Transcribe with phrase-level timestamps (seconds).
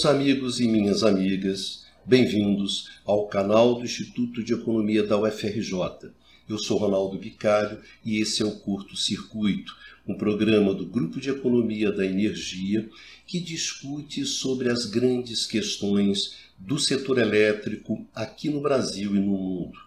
[0.00, 6.10] Meus amigos e minhas amigas, bem-vindos ao canal do Instituto de Economia da UFRJ.
[6.48, 9.76] Eu sou Ronaldo Bicalho e esse é o Curto Circuito,
[10.08, 12.88] um programa do Grupo de Economia da Energia
[13.26, 19.78] que discute sobre as grandes questões do setor elétrico aqui no Brasil e no mundo.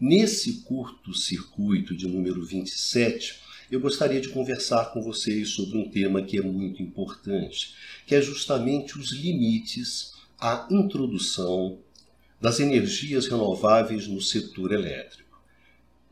[0.00, 6.22] Nesse curto circuito de número 27, eu gostaria de conversar com vocês sobre um tema
[6.22, 7.74] que é muito importante,
[8.06, 11.78] que é justamente os limites à introdução
[12.40, 15.42] das energias renováveis no setor elétrico.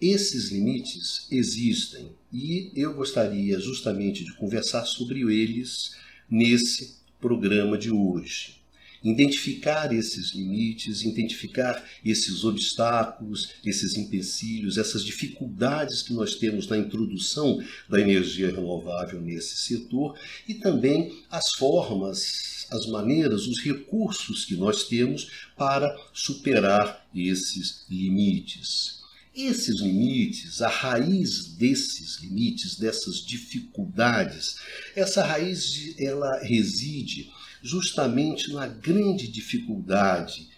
[0.01, 5.97] Esses limites existem e eu gostaria justamente de conversar sobre eles
[6.29, 8.64] nesse programa de hoje
[9.05, 17.63] identificar esses limites, identificar esses obstáculos, esses empecilhos, essas dificuldades que nós temos na introdução
[17.89, 24.85] da energia renovável nesse setor e também as formas, as maneiras, os recursos que nós
[24.85, 29.05] temos para superar esses limites.
[29.37, 34.57] Esses limites, a raiz desses limites, dessas dificuldades,
[34.95, 37.33] essa raiz ela reside
[37.65, 40.51] justamente na grande dificuldade,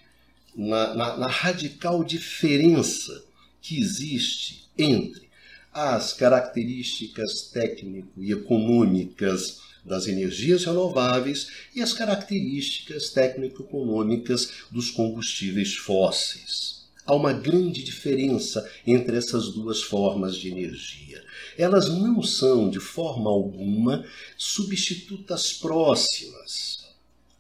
[0.57, 3.25] na, na, na radical diferença
[3.63, 5.29] que existe entre
[5.73, 16.87] as características técnico e econômicas das energias renováveis e as características técnico-econômicas dos combustíveis fósseis.
[17.07, 21.25] Há uma grande diferença entre essas duas formas de energia.
[21.57, 24.05] Elas não são, de forma alguma,
[24.37, 26.86] substitutas próximas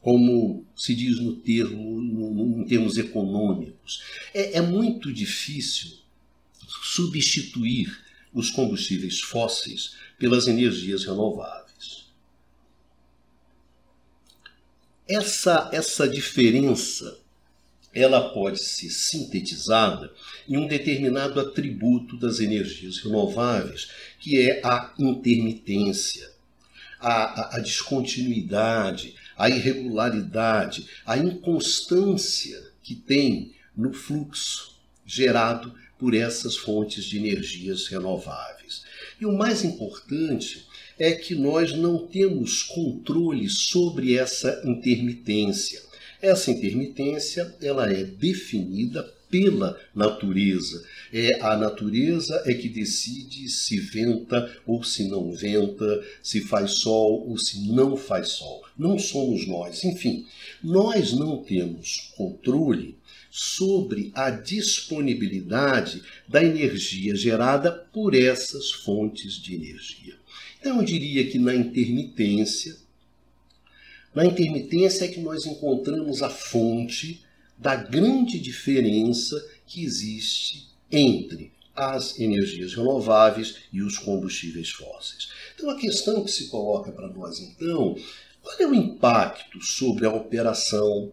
[0.07, 4.05] como se diz no termo, no, em termos econômicos.
[4.33, 5.99] É, é muito difícil
[6.85, 7.93] substituir
[8.33, 12.07] os combustíveis fósseis pelas energias renováveis.
[15.09, 17.19] Essa, essa diferença
[17.93, 20.15] ela pode ser sintetizada
[20.49, 26.31] em um determinado atributo das energias renováveis, que é a intermitência,
[27.01, 36.57] a, a, a descontinuidade, a irregularidade, a inconstância que tem no fluxo gerado por essas
[36.57, 38.83] fontes de energias renováveis.
[39.21, 40.67] E o mais importante
[40.99, 45.83] é que nós não temos controle sobre essa intermitência.
[46.21, 50.85] Essa intermitência ela é definida pela natureza.
[51.13, 57.29] É a natureza é que decide se venta ou se não venta, se faz sol
[57.29, 58.65] ou se não faz sol.
[58.79, 59.85] Não somos nós.
[59.85, 60.27] Enfim,
[60.63, 62.97] nós não temos controle
[63.31, 70.15] sobre a disponibilidade da energia gerada por essas fontes de energia.
[70.59, 72.77] Então eu diria que na intermitência,
[74.15, 77.26] na intermitência é que nós encontramos a fonte
[77.59, 79.37] da grande diferença
[79.67, 85.29] que existe entre as energias renováveis e os combustíveis fósseis.
[85.55, 87.97] Então a questão que se coloca para nós então,
[88.43, 91.13] qual é o impacto sobre a operação,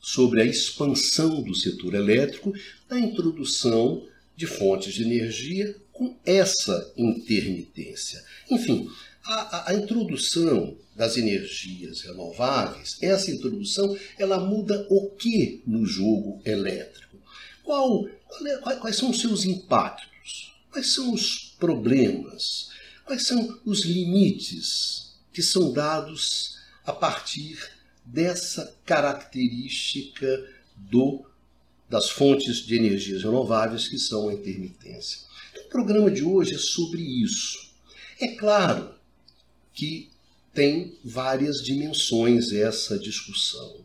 [0.00, 2.52] sobre a expansão do setor elétrico
[2.88, 4.06] da introdução
[4.36, 8.22] de fontes de energia com essa intermitência?
[8.50, 8.90] Enfim,
[9.24, 17.16] a, a, introdução das energias renováveis, essa introdução, ela muda o que no jogo elétrico?
[17.62, 18.08] Qual,
[18.44, 20.52] é, quais são os seus impactos?
[20.72, 22.70] Quais são os problemas?
[23.04, 27.56] Quais são os limites que são dados a partir
[28.04, 31.24] dessa característica do,
[31.88, 35.20] das fontes de energias renováveis que são a intermitência?
[35.52, 37.70] Então, o programa de hoje é sobre isso.
[38.20, 38.96] É claro
[39.72, 40.10] que
[40.58, 43.76] tem várias dimensões essa discussão.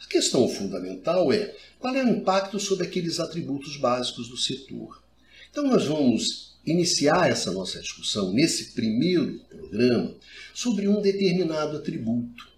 [0.00, 5.02] A questão fundamental é qual é o impacto sobre aqueles atributos básicos do setor.
[5.50, 10.14] Então, nós vamos iniciar essa nossa discussão nesse primeiro programa
[10.54, 12.48] sobre um determinado atributo.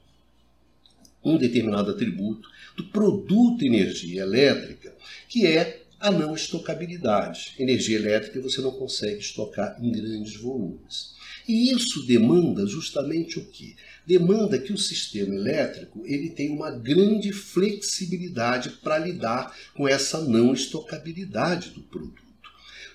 [1.24, 4.94] Um determinado atributo do produto energia elétrica,
[5.30, 7.54] que é a não estocabilidade.
[7.58, 11.14] Energia elétrica você não consegue estocar em grandes volumes.
[11.48, 13.76] E isso demanda justamente o que?
[14.06, 20.52] Demanda que o sistema elétrico ele tenha uma grande flexibilidade para lidar com essa não
[20.52, 22.22] estocabilidade do produto.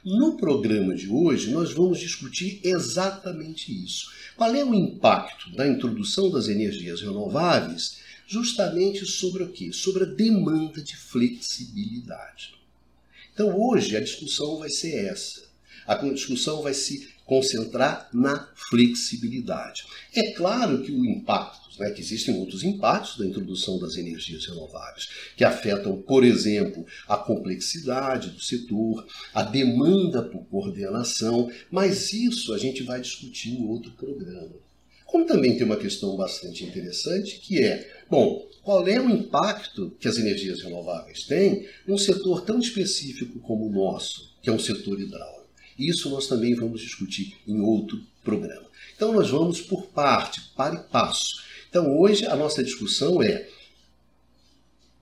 [0.06, 4.10] No programa de hoje, nós vamos discutir exatamente isso.
[4.38, 7.98] Qual é o impacto da introdução das energias renováveis
[8.28, 9.74] justamente sobre o quê?
[9.74, 12.54] Sobre a demanda de flexibilidade.
[13.34, 15.47] Então, hoje a discussão vai ser essa.
[15.88, 19.84] A discussão vai se concentrar na flexibilidade.
[20.14, 25.08] É claro que o impacto né, que existem outros impactos da introdução das energias renováveis,
[25.36, 32.58] que afetam, por exemplo, a complexidade do setor, a demanda por coordenação, mas isso a
[32.58, 34.56] gente vai discutir em outro programa.
[35.06, 40.08] Como também tem uma questão bastante interessante, que é, bom, qual é o impacto que
[40.08, 45.00] as energias renováveis têm num setor tão específico como o nosso, que é um setor
[45.00, 45.37] hidráulico?
[45.78, 48.68] Isso nós também vamos discutir em outro programa.
[48.96, 51.44] Então nós vamos por parte, para e passo.
[51.70, 53.48] Então hoje a nossa discussão é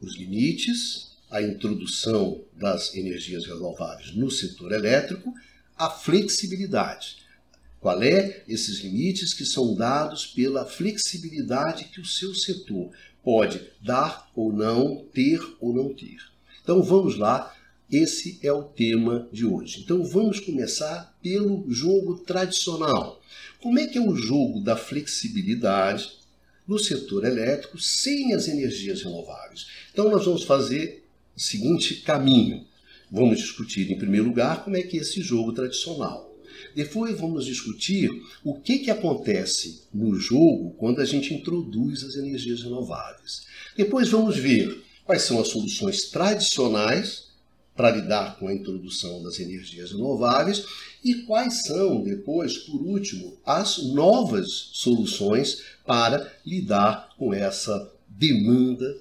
[0.02, 5.34] os limites, a introdução das energias renováveis no setor elétrico,
[5.78, 7.18] a flexibilidade.
[7.80, 12.92] Qual é esses limites que são dados pela flexibilidade que o seu setor
[13.26, 16.18] pode dar ou não, ter ou não ter.
[16.62, 17.52] Então vamos lá,
[17.92, 19.82] esse é o tema de hoje.
[19.82, 23.22] Então vamos começar pelo jogo tradicional.
[23.62, 26.12] Como é que é o jogo da flexibilidade
[26.68, 29.68] no setor elétrico sem as energias renováveis?
[29.92, 31.06] Então nós vamos fazer
[31.36, 32.66] o seguinte caminho.
[33.12, 36.34] Vamos discutir em primeiro lugar como é que é esse jogo tradicional.
[36.76, 38.10] Depois vamos discutir
[38.44, 43.46] o que, que acontece no jogo quando a gente introduz as energias renováveis.
[43.78, 47.25] Depois vamos ver quais são as soluções tradicionais
[47.76, 50.66] para lidar com a introdução das energias renováveis
[51.04, 58.98] e quais são, depois, por último, as novas soluções para lidar com essa demanda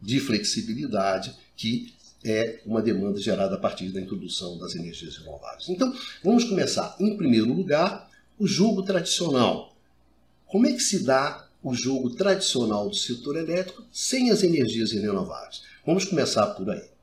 [0.00, 1.92] de flexibilidade que
[2.24, 5.68] é uma demanda gerada a partir da introdução das energias renováveis.
[5.68, 9.74] Então, vamos começar, em primeiro lugar, o jogo tradicional.
[10.46, 15.62] Como é que se dá o jogo tradicional do setor elétrico sem as energias renováveis?
[15.86, 16.97] Vamos começar por aí.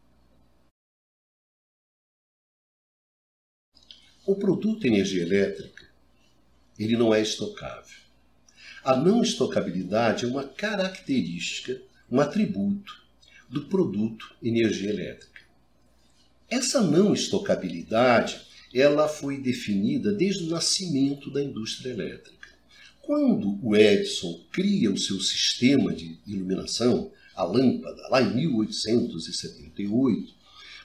[4.26, 5.86] O produto energia elétrica,
[6.80, 8.00] ele não é estocável.
[8.84, 11.80] A não estocabilidade é uma característica,
[12.10, 13.04] um atributo
[13.48, 15.42] do produto energia elétrica.
[16.50, 18.42] Essa não estocabilidade,
[18.74, 22.50] ela foi definida desde o nascimento da indústria elétrica.
[23.04, 30.34] Quando o Edison cria o seu sistema de iluminação, a lâmpada, lá em 1878,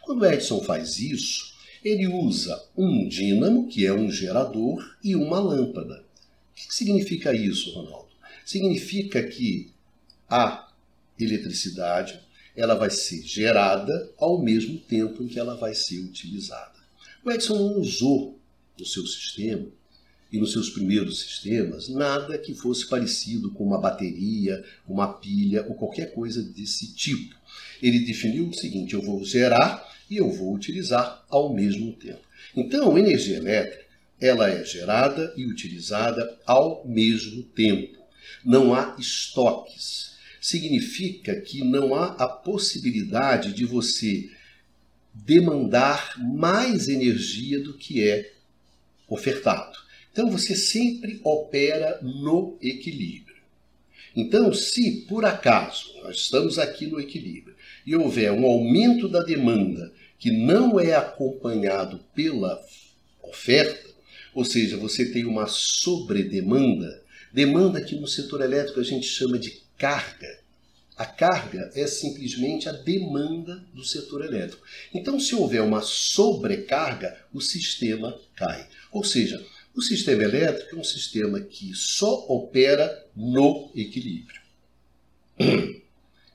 [0.03, 1.50] quando Edison faz isso,
[1.85, 6.05] ele usa um dínamo, que é um gerador, e uma lâmpada.
[6.53, 8.09] O que significa isso, Ronaldo?
[8.45, 9.71] Significa que
[10.29, 10.69] a
[11.19, 12.21] eletricidade
[12.57, 16.79] ela vai ser gerada ao mesmo tempo em que ela vai ser utilizada.
[17.25, 18.39] O Edison não usou
[18.79, 19.67] no seu sistema
[20.33, 25.75] e nos seus primeiros sistemas nada que fosse parecido com uma bateria, uma pilha ou
[25.75, 27.35] qualquer coisa desse tipo.
[27.83, 32.21] Ele definiu o seguinte: eu vou gerar e eu vou utilizar ao mesmo tempo.
[32.55, 33.91] Então, energia elétrica
[34.21, 37.99] ela é gerada e utilizada ao mesmo tempo.
[38.45, 40.11] Não há estoques.
[40.41, 44.31] Significa que não há a possibilidade de você
[45.15, 48.33] demandar mais energia do que é
[49.09, 49.79] ofertado.
[50.13, 53.37] Então você sempre opera no equilíbrio.
[54.15, 57.55] Então, se por acaso nós estamos aqui no equilíbrio
[57.87, 62.63] e houver um aumento da demanda que não é acompanhado pela
[63.23, 63.89] oferta,
[64.35, 69.63] ou seja, você tem uma sobredemanda, demanda que no setor elétrico a gente chama de
[69.79, 70.39] carga.
[70.95, 74.63] A carga é simplesmente a demanda do setor elétrico.
[74.93, 78.69] Então, se houver uma sobrecarga, o sistema cai.
[78.93, 79.43] Ou seja,
[79.75, 84.41] o sistema elétrico é um sistema que só opera no equilíbrio.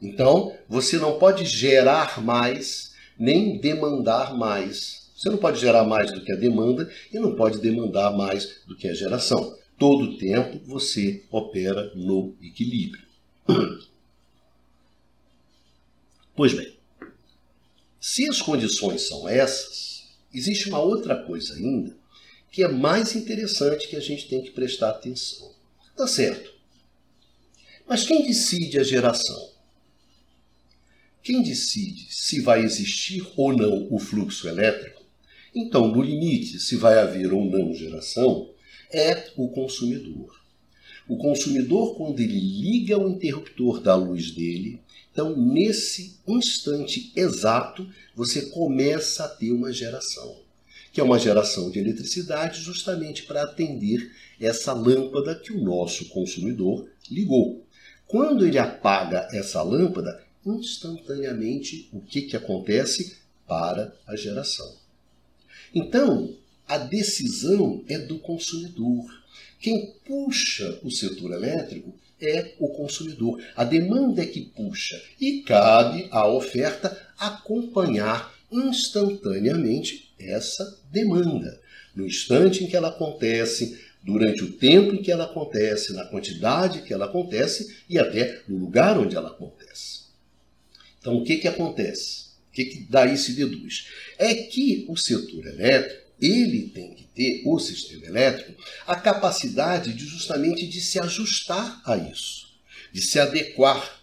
[0.01, 5.09] Então, você não pode gerar mais nem demandar mais.
[5.15, 8.75] Você não pode gerar mais do que a demanda e não pode demandar mais do
[8.75, 9.57] que a geração.
[9.77, 13.03] Todo tempo você opera no equilíbrio.
[16.37, 16.75] Pois bem,
[17.97, 20.03] se as condições são essas,
[20.33, 21.95] existe uma outra coisa ainda
[22.55, 25.51] que é mais interessante que a gente tem que prestar atenção.
[25.93, 26.53] Tá certo.
[27.85, 29.51] Mas quem decide a geração?
[31.25, 35.01] Quem decide se vai existir ou não o fluxo elétrico,
[35.55, 38.51] então, no limite, se vai haver ou não geração,
[38.93, 40.39] é o consumidor.
[41.07, 44.79] O consumidor, quando ele liga o interruptor da luz dele,
[45.11, 50.37] então, nesse instante exato, você começa a ter uma geração,
[50.93, 56.87] que é uma geração de eletricidade justamente para atender essa lâmpada que o nosso consumidor
[57.09, 57.65] ligou.
[58.05, 64.75] Quando ele apaga essa lâmpada, instantaneamente o que, que acontece para a geração.
[65.73, 66.33] Então,
[66.67, 69.05] a decisão é do consumidor.
[69.59, 73.41] Quem puxa o setor elétrico é o consumidor.
[73.55, 81.59] A demanda é que puxa e cabe à oferta acompanhar instantaneamente essa demanda.
[81.95, 86.81] No instante em que ela acontece, durante o tempo em que ela acontece, na quantidade
[86.83, 90.04] que ela acontece e até no lugar onde ela acontece.
[91.05, 92.29] Então, o que, que acontece?
[92.49, 93.89] O que, que daí se deduz?
[94.17, 100.03] É que o setor elétrico ele tem que ter, o sistema elétrico, a capacidade de
[100.03, 102.47] justamente de se ajustar a isso,
[102.91, 104.01] de se adequar,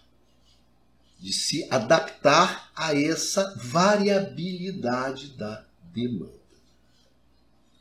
[1.19, 6.31] de se adaptar a essa variabilidade da demanda.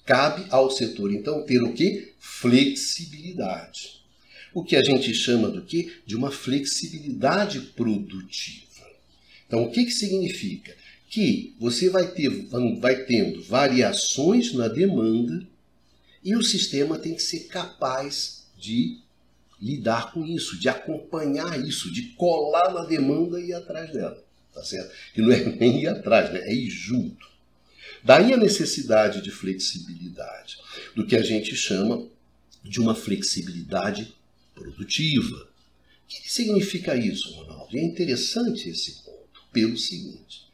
[0.05, 2.13] Cabe ao setor, então, ter o que?
[2.19, 4.03] Flexibilidade.
[4.53, 5.93] O que a gente chama do que?
[6.05, 8.72] De uma flexibilidade produtiva.
[9.53, 10.75] Então, o que, que significa?
[11.11, 12.31] Que você vai, ter,
[12.81, 15.47] vai tendo variações na demanda
[16.25, 18.99] e o sistema tem que ser capaz de
[19.61, 24.25] lidar com isso, de acompanhar isso, de colar na demanda e ir atrás dela.
[24.55, 24.91] Tá certo?
[25.13, 26.41] Que não é nem ir atrás, né?
[26.45, 27.31] é ir junto.
[28.03, 30.57] Daí a necessidade de flexibilidade,
[30.97, 32.09] do que a gente chama
[32.65, 34.15] de uma flexibilidade
[34.55, 35.37] produtiva.
[35.37, 37.77] O que significa isso, Ronaldo?
[37.77, 39.02] E é interessante esse
[39.53, 40.47] pelo seguinte.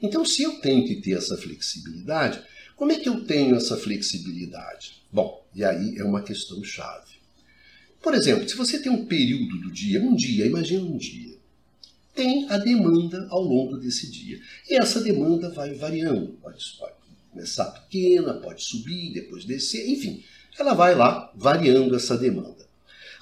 [0.00, 2.42] Então, se eu tenho que ter essa flexibilidade,
[2.76, 5.02] como é que eu tenho essa flexibilidade?
[5.12, 7.12] Bom, e aí é uma questão chave.
[8.02, 11.36] Por exemplo, se você tem um período do dia, um dia, imagina um dia,
[12.14, 14.40] tem a demanda ao longo desse dia.
[14.68, 16.32] E essa demanda vai variando.
[16.42, 16.94] Pode, pode
[17.30, 20.22] começar pequena, pode subir, depois descer, enfim.
[20.58, 22.66] Ela vai lá variando essa demanda.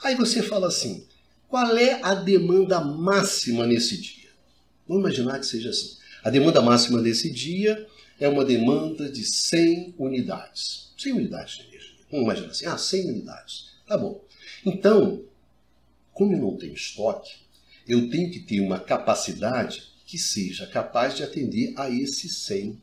[0.02, 1.06] Aí você fala assim:
[1.46, 4.19] qual é a demanda máxima nesse dia?
[4.90, 5.96] Vamos imaginar que seja assim.
[6.24, 7.86] A demanda máxima desse dia
[8.18, 10.92] é uma demanda de 100 unidades.
[10.98, 11.96] 100 unidades de energia.
[12.10, 13.66] Vamos imaginar assim: ah, 100 unidades.
[13.86, 14.20] Tá bom.
[14.66, 15.22] Então,
[16.12, 17.30] como eu não tenho estoque,
[17.86, 22.76] eu tenho que ter uma capacidade que seja capaz de atender a esses 100.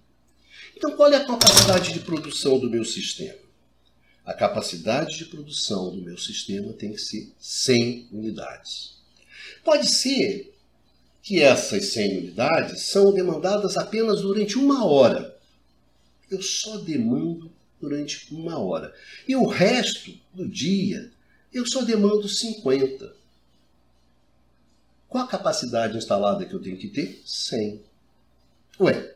[0.77, 3.37] Então, qual é a capacidade de produção do meu sistema?
[4.23, 8.95] A capacidade de produção do meu sistema tem que ser 100 unidades.
[9.61, 10.56] Pode ser
[11.27, 15.37] que essas 100 unidades são demandadas apenas durante uma hora.
[16.31, 18.93] Eu só demando durante uma hora.
[19.27, 21.11] E o resto do dia
[21.53, 23.13] eu só demando 50.
[25.09, 27.21] Qual a capacidade instalada que eu tenho que ter?
[27.25, 27.81] 100.
[28.79, 29.13] Ué,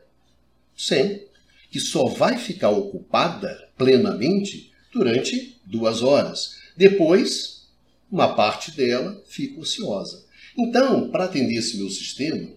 [0.76, 1.26] 100,
[1.70, 6.58] que só vai ficar ocupada plenamente durante duas horas.
[6.76, 7.68] Depois,
[8.10, 10.30] uma parte dela fica ociosa.
[10.56, 12.50] Então, para atender esse meu sistema,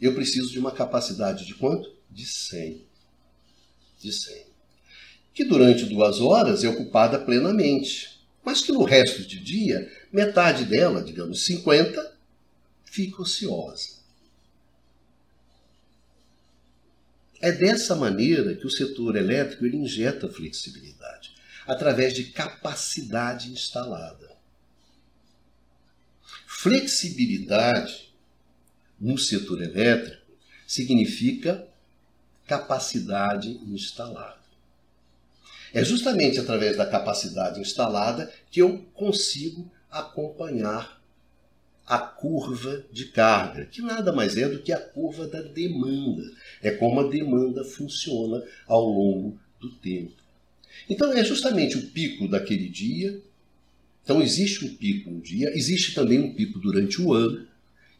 [0.00, 1.92] eu preciso de uma capacidade de quanto?
[2.10, 2.84] De 100.
[4.00, 4.46] De 100.
[5.34, 8.20] Que durante duas horas é ocupada plenamente.
[8.44, 12.16] Mas que no resto de dia, metade dela, digamos 50,
[12.84, 13.96] fica ociosa.
[17.40, 21.34] É dessa maneira que o setor elétrico ele injeta flexibilidade,
[21.66, 24.35] através de capacidade instalada.
[26.66, 28.12] Flexibilidade
[29.00, 30.20] no setor elétrico
[30.66, 31.64] significa
[32.44, 34.40] capacidade instalada.
[35.72, 41.00] É justamente através da capacidade instalada que eu consigo acompanhar
[41.86, 46.24] a curva de carga, que nada mais é do que a curva da demanda.
[46.60, 50.20] É como a demanda funciona ao longo do tempo.
[50.90, 53.22] Então é justamente o pico daquele dia.
[54.06, 57.44] Então existe um pico um dia, existe também um pico durante o ano,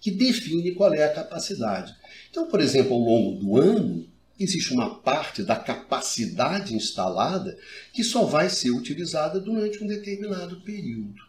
[0.01, 1.93] que define qual é a capacidade.
[2.31, 4.07] Então, por exemplo, ao longo do ano,
[4.39, 7.59] existe uma parte da capacidade instalada
[7.93, 11.21] que só vai ser utilizada durante um determinado período.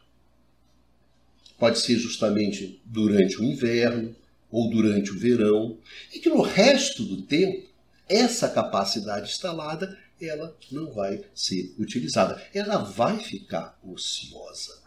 [1.57, 4.15] Pode ser justamente durante o inverno
[4.51, 5.75] ou durante o verão,
[6.13, 7.67] e que no resto do tempo
[8.07, 14.81] essa capacidade instalada ela não vai ser utilizada, ela vai ficar ociosa.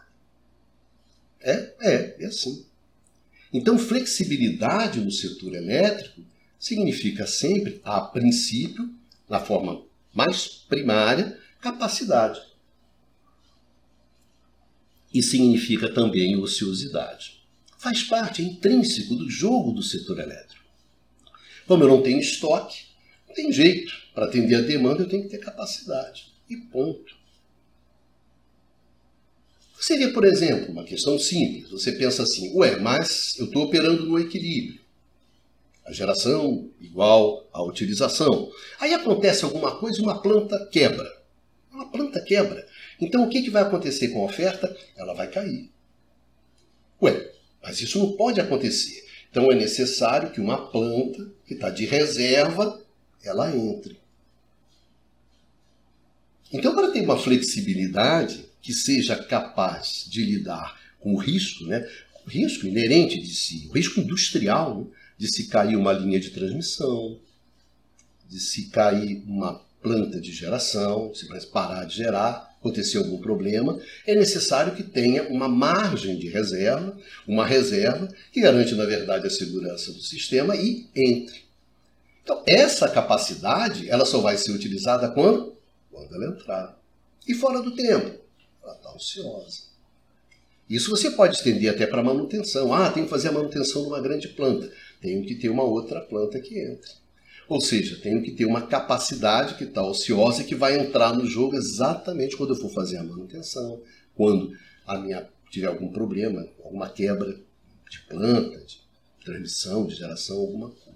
[1.39, 2.65] É, é, é assim.
[3.53, 6.21] Então, flexibilidade no setor elétrico
[6.59, 8.93] significa sempre, a princípio,
[9.27, 9.83] na forma
[10.13, 12.39] mais primária, capacidade.
[15.13, 17.41] E significa também ociosidade.
[17.77, 20.63] Faz parte, é intrínseco do jogo do setor elétrico.
[21.65, 22.90] Como eu não tenho estoque,
[23.31, 23.93] não tem jeito.
[24.13, 26.33] Para atender a demanda, eu tenho que ter capacidade.
[26.49, 27.15] E ponto.
[29.79, 31.71] Seria, por exemplo, uma questão simples.
[31.71, 34.79] Você pensa assim, ué, mas eu estou operando no equilíbrio
[35.83, 38.51] a geração igual à utilização.
[38.79, 41.11] Aí acontece alguma coisa e uma planta quebra.
[41.71, 42.67] Uma planta quebra.
[42.99, 44.75] Então o que, que vai acontecer com a oferta?
[44.95, 45.71] Ela vai cair.
[47.01, 47.31] Ué,
[47.63, 49.03] mas isso não pode acontecer.
[49.31, 52.79] Então é necessário que uma planta que está de reserva,
[53.23, 53.99] ela entre.
[56.51, 61.87] Então, para ter uma flexibilidade que seja capaz de lidar com o risco, né,
[62.25, 64.85] o risco inerente de si, o risco industrial, né,
[65.17, 67.19] de se cair uma linha de transmissão,
[68.27, 74.13] de se cair uma planta de geração, se parar de gerar, acontecer algum problema, é
[74.13, 76.95] necessário que tenha uma margem de reserva,
[77.27, 81.50] uma reserva que garante, na verdade, a segurança do sistema e entre.
[82.23, 85.55] Então, essa capacidade, ela só vai ser utilizada quando?
[85.91, 86.79] Quando ela entrar.
[87.27, 88.19] E fora do tempo,
[88.63, 89.71] ela está ociosa.
[90.69, 92.73] Isso você pode estender até para manutenção.
[92.73, 94.71] Ah, tem que fazer a manutenção de uma grande planta.
[95.01, 96.91] Tenho que ter uma outra planta que entre.
[97.49, 101.25] Ou seja, tenho que ter uma capacidade que está ociosa e que vai entrar no
[101.25, 103.81] jogo exatamente quando eu for fazer a manutenção,
[104.15, 107.37] quando a minha tiver algum problema, alguma quebra
[107.89, 108.79] de planta, de
[109.25, 110.90] transmissão, de geração, alguma coisa.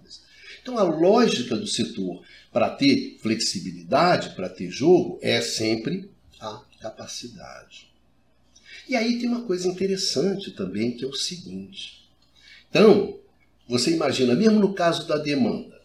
[0.66, 7.88] Então a lógica do setor para ter flexibilidade, para ter jogo, é sempre a capacidade.
[8.90, 12.10] E aí tem uma coisa interessante também, que é o seguinte.
[12.68, 13.20] Então,
[13.70, 15.80] você imagina, mesmo no caso da demanda,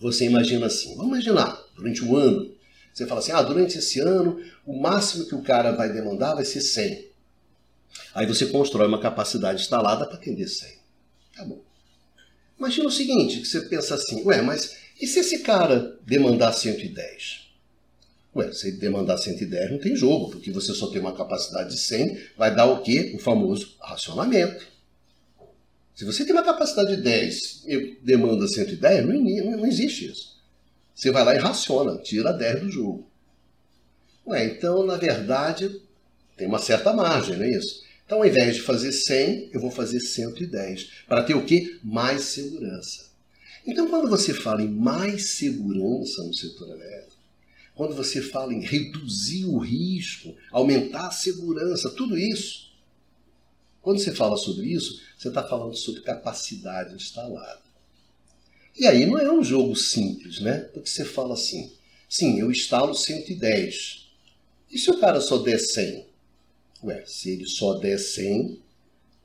[0.00, 2.52] você imagina assim, vamos imaginar, durante um ano,
[2.92, 6.44] você fala assim, ah, durante esse ano, o máximo que o cara vai demandar vai
[6.44, 7.06] ser 100.
[8.12, 10.76] Aí você constrói uma capacidade instalada para atender 100.
[11.36, 11.67] Tá bom.
[12.58, 17.46] Imagina o seguinte, que você pensa assim, ué, mas e se esse cara demandar 110?
[18.34, 21.78] Ué, se ele demandar 110 não tem jogo, porque você só tem uma capacidade de
[21.78, 23.12] 100, vai dar o quê?
[23.14, 24.66] O famoso racionamento.
[25.94, 30.36] Se você tem uma capacidade de 10 e demanda 110, não, não existe isso.
[30.94, 33.08] Você vai lá e raciona, tira 10 do jogo.
[34.26, 35.80] Ué, então, na verdade,
[36.36, 37.82] tem uma certa margem, não é isso?
[38.08, 40.88] Então, ao invés de fazer 100, eu vou fazer 110.
[41.06, 41.78] Para ter o quê?
[41.84, 43.10] Mais segurança.
[43.66, 47.18] Então, quando você fala em mais segurança no setor elétrico,
[47.74, 52.72] quando você fala em reduzir o risco, aumentar a segurança, tudo isso,
[53.82, 57.60] quando você fala sobre isso, você está falando sobre capacidade instalada.
[58.74, 60.60] E aí não é um jogo simples, né?
[60.72, 61.70] Porque você fala assim,
[62.08, 64.08] sim, eu instalo 110.
[64.72, 66.07] E se o cara só der 100?
[66.82, 68.60] Ué, se ele só der 100,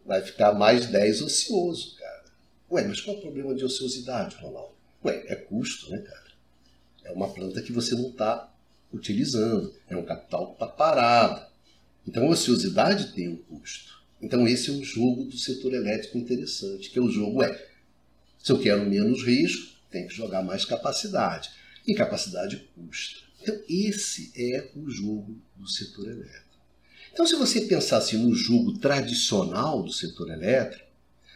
[0.06, 2.24] vai ficar mais 10 ocioso, cara.
[2.72, 4.74] Ué, mas qual é o problema de ociosidade, Ronaldo?
[5.06, 6.32] Ué, é custo, né, cara?
[7.04, 8.52] É uma planta que você não está
[8.92, 11.46] utilizando, é um capital que está parado.
[12.08, 13.94] Então, a ociosidade tem um custo.
[14.24, 17.68] Então esse é um jogo do setor elétrico interessante, que é o jogo é,
[18.42, 21.52] se eu quero menos risco, tem que jogar mais capacidade.
[21.86, 23.20] E capacidade custa.
[23.42, 26.53] Então esse é o jogo do setor elétrico.
[27.14, 30.84] Então se você pensasse no jogo tradicional do setor elétrico,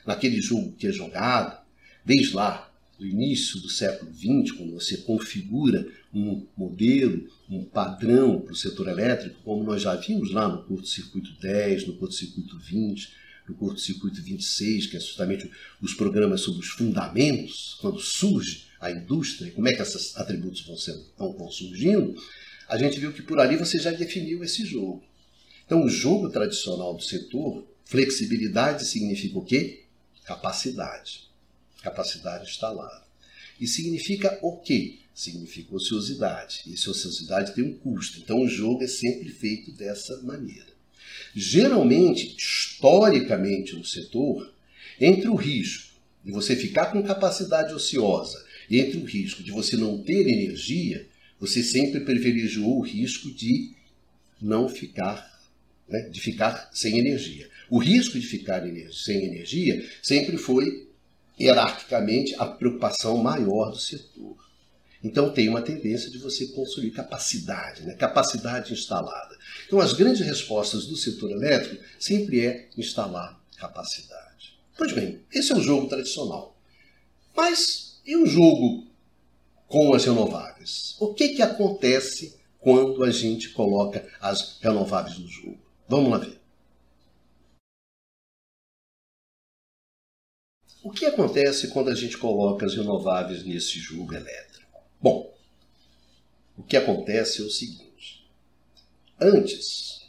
[0.08, 1.62] naquele jogo que é jogado
[2.04, 8.54] desde lá do início do século XX, quando você configura um modelo, um padrão para
[8.54, 13.14] o setor elétrico, como nós já vimos lá no curto-circuito 10, no curto-circuito 20,
[13.48, 19.52] no curto-circuito 26, que é justamente os programas sobre os fundamentos, quando surge a indústria,
[19.52, 22.16] como é que esses atributos vão, ser, vão, vão surgindo,
[22.68, 25.04] a gente viu que por ali você já definiu esse jogo.
[25.68, 29.84] Então, o jogo tradicional do setor, flexibilidade significa o quê?
[30.26, 31.28] Capacidade
[31.88, 33.04] capacidade instalada.
[33.60, 35.00] E significa o quê?
[35.14, 36.62] Significa ociosidade.
[36.68, 38.20] E ociosidade tem um custo.
[38.20, 40.68] Então o jogo é sempre feito dessa maneira.
[41.36, 44.54] Geralmente, historicamente no setor,
[45.00, 49.78] entre o risco de você ficar com capacidade ociosa e entre o risco de você
[49.78, 51.08] não ter energia,
[51.40, 53.72] você sempre privilegiou o risco de
[54.42, 55.37] não ficar,
[55.88, 57.50] né, de ficar sem energia.
[57.70, 60.88] O risco de ficar sem energia sempre foi
[61.40, 64.36] hierarquicamente a preocupação maior do setor.
[65.04, 67.94] Então tem uma tendência de você construir capacidade, né?
[67.94, 69.38] capacidade instalada.
[69.66, 74.58] Então as grandes respostas do setor elétrico sempre é instalar capacidade.
[74.76, 76.58] Pois bem, esse é o jogo tradicional.
[77.36, 78.88] Mas e o jogo
[79.68, 80.96] com as renováveis?
[81.00, 85.67] O que, que acontece quando a gente coloca as renováveis no jogo?
[85.88, 86.38] Vamos lá ver.
[90.84, 94.82] O que acontece quando a gente coloca as renováveis nesse jogo elétrico?
[95.02, 95.34] Bom,
[96.58, 98.30] o que acontece é o seguinte:
[99.20, 100.06] antes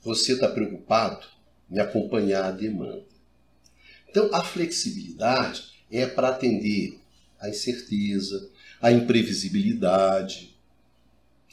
[0.00, 1.26] você está preocupado
[1.70, 3.04] em acompanhar a demanda.
[4.08, 7.00] Então, a flexibilidade é para atender
[7.40, 10.56] a incerteza, a imprevisibilidade,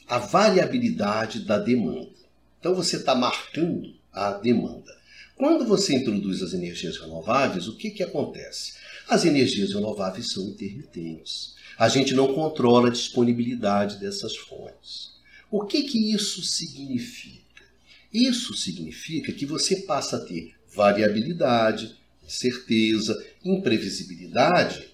[0.06, 2.23] a variabilidade da demanda.
[2.64, 4.90] Então, você está marcando a demanda.
[5.36, 8.72] Quando você introduz as energias renováveis, o que, que acontece?
[9.06, 11.56] As energias renováveis são intermitentes.
[11.76, 15.10] A gente não controla a disponibilidade dessas fontes.
[15.50, 17.66] O que, que isso significa?
[18.10, 24.88] Isso significa que você passa a ter variabilidade, incerteza, imprevisibilidade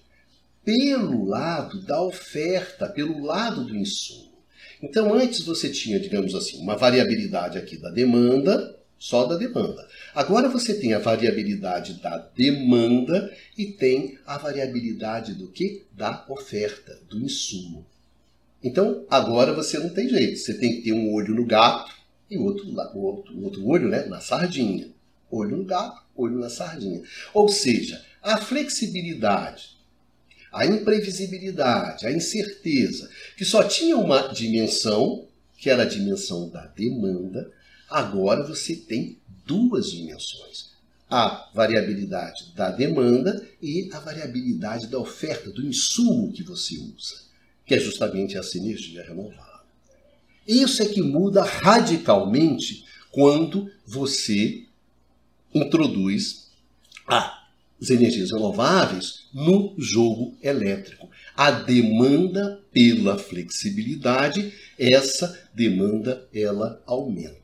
[0.65, 4.30] pelo lado da oferta, pelo lado do insumo.
[4.81, 9.87] Então, antes você tinha, digamos assim, uma variabilidade aqui da demanda, só da demanda.
[10.13, 15.83] Agora você tem a variabilidade da demanda e tem a variabilidade do que?
[15.91, 17.85] Da oferta, do insumo.
[18.63, 20.37] Então, agora você não tem jeito.
[20.37, 21.91] Você tem que ter um olho no gato
[22.29, 24.89] e outro, outro, outro olho né, na sardinha.
[25.31, 27.01] Olho no gato, olho na sardinha.
[27.33, 29.77] Ou seja, a flexibilidade,
[30.51, 35.25] a imprevisibilidade, a incerteza, que só tinha uma dimensão,
[35.57, 37.49] que era a dimensão da demanda,
[37.89, 40.71] agora você tem duas dimensões.
[41.09, 47.21] A variabilidade da demanda e a variabilidade da oferta, do insumo que você usa,
[47.65, 49.51] que é justamente essa energia renovável.
[50.47, 54.63] Isso é que muda radicalmente quando você
[55.53, 56.49] introduz
[57.81, 61.09] as energias renováveis no jogo elétrico.
[61.35, 67.39] A demanda pela flexibilidade, essa demanda ela aumenta.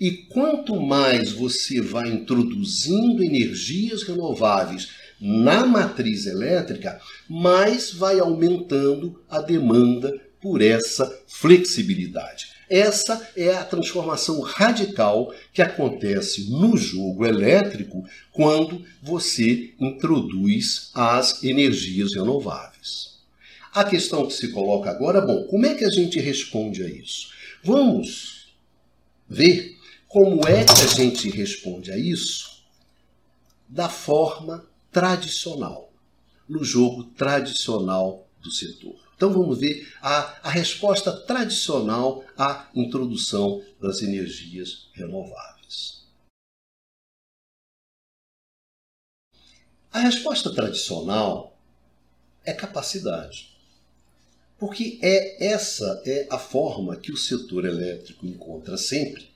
[0.00, 4.88] E quanto mais você vai introduzindo energias renováveis
[5.20, 12.53] na matriz elétrica, mais vai aumentando a demanda por essa flexibilidade.
[12.68, 22.14] Essa é a transformação radical que acontece no jogo elétrico quando você introduz as energias
[22.14, 23.18] renováveis.
[23.72, 27.30] A questão que se coloca agora, bom, como é que a gente responde a isso?
[27.62, 28.54] Vamos
[29.28, 29.76] ver
[30.08, 32.62] como é que a gente responde a isso
[33.68, 35.92] da forma tradicional,
[36.48, 39.03] no jogo tradicional do setor.
[39.16, 46.04] Então vamos ver a, a resposta tradicional à introdução das energias renováveis.
[49.92, 51.56] A resposta tradicional
[52.44, 53.54] é capacidade.
[54.58, 59.28] Porque é essa é a forma que o setor elétrico encontra sempre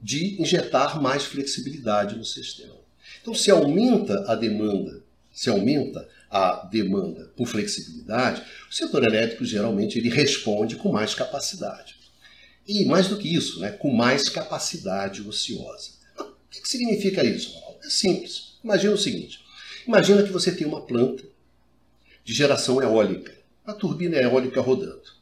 [0.00, 2.76] de injetar mais flexibilidade no sistema.
[3.20, 9.98] Então, se aumenta a demanda, se aumenta a demanda por flexibilidade, o setor elétrico geralmente
[9.98, 11.96] ele responde com mais capacidade.
[12.66, 15.90] E mais do que isso, né, com mais capacidade ociosa.
[16.12, 17.54] Então, o que, significa isso?
[17.84, 18.58] É simples.
[18.62, 19.40] Imagina o seguinte:
[19.86, 21.24] imagina que você tem uma planta
[22.24, 23.32] de geração eólica,
[23.64, 25.14] a turbina eólica rodando.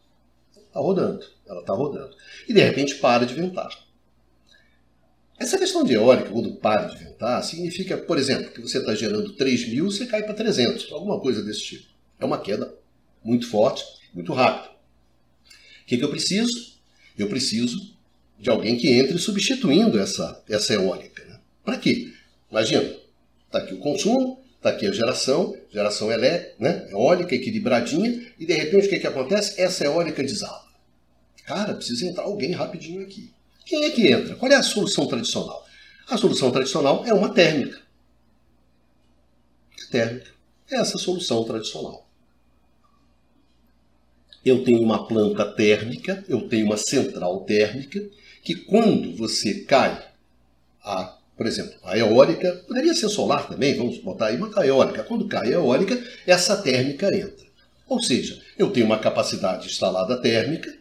[0.57, 2.17] Está rodando, ela está rodando.
[2.49, 3.84] E de repente para de ventar.
[5.39, 9.33] Essa questão de eólica, quando para de ventar, significa, por exemplo, que você está gerando
[9.35, 11.89] 3 mil, você cai para 300, alguma coisa desse tipo.
[12.21, 12.73] É uma queda
[13.23, 14.73] muito forte, muito rápida.
[15.83, 16.75] O que, que eu preciso?
[17.19, 17.95] Eu preciso
[18.39, 21.25] de alguém que entre substituindo essa, essa eólica.
[21.25, 21.39] Né?
[21.65, 22.13] Para quê?
[22.51, 22.95] Imagina,
[23.47, 26.87] está aqui o consumo, está aqui a geração, geração elé, né?
[26.91, 29.61] eólica equilibradinha, e de repente o que, que acontece?
[29.61, 30.65] Essa eólica desaba.
[31.45, 33.34] Cara, precisa entrar alguém rapidinho aqui.
[33.65, 34.37] Quem é que entra?
[34.37, 35.65] Qual é a solução tradicional?
[36.09, 37.81] A solução tradicional é uma térmica.
[39.91, 40.31] Térmica.
[40.71, 42.07] É essa a solução tradicional.
[44.45, 48.03] Eu tenho uma planta térmica, eu tenho uma central térmica,
[48.43, 50.07] que quando você cai,
[50.83, 55.03] a, por exemplo, a eólica, poderia ser solar também, vamos botar aí uma eólica.
[55.05, 57.47] Quando cai a eólica, essa térmica entra.
[57.89, 60.77] Ou seja, eu tenho uma capacidade instalada térmica,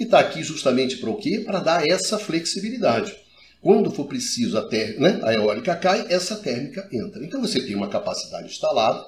[0.00, 1.42] que está aqui justamente para o quê?
[1.44, 3.14] Para dar essa flexibilidade.
[3.60, 7.22] Quando for preciso a, ter, né, a eólica cai, essa térmica entra.
[7.22, 9.06] Então você tem uma capacidade instalada,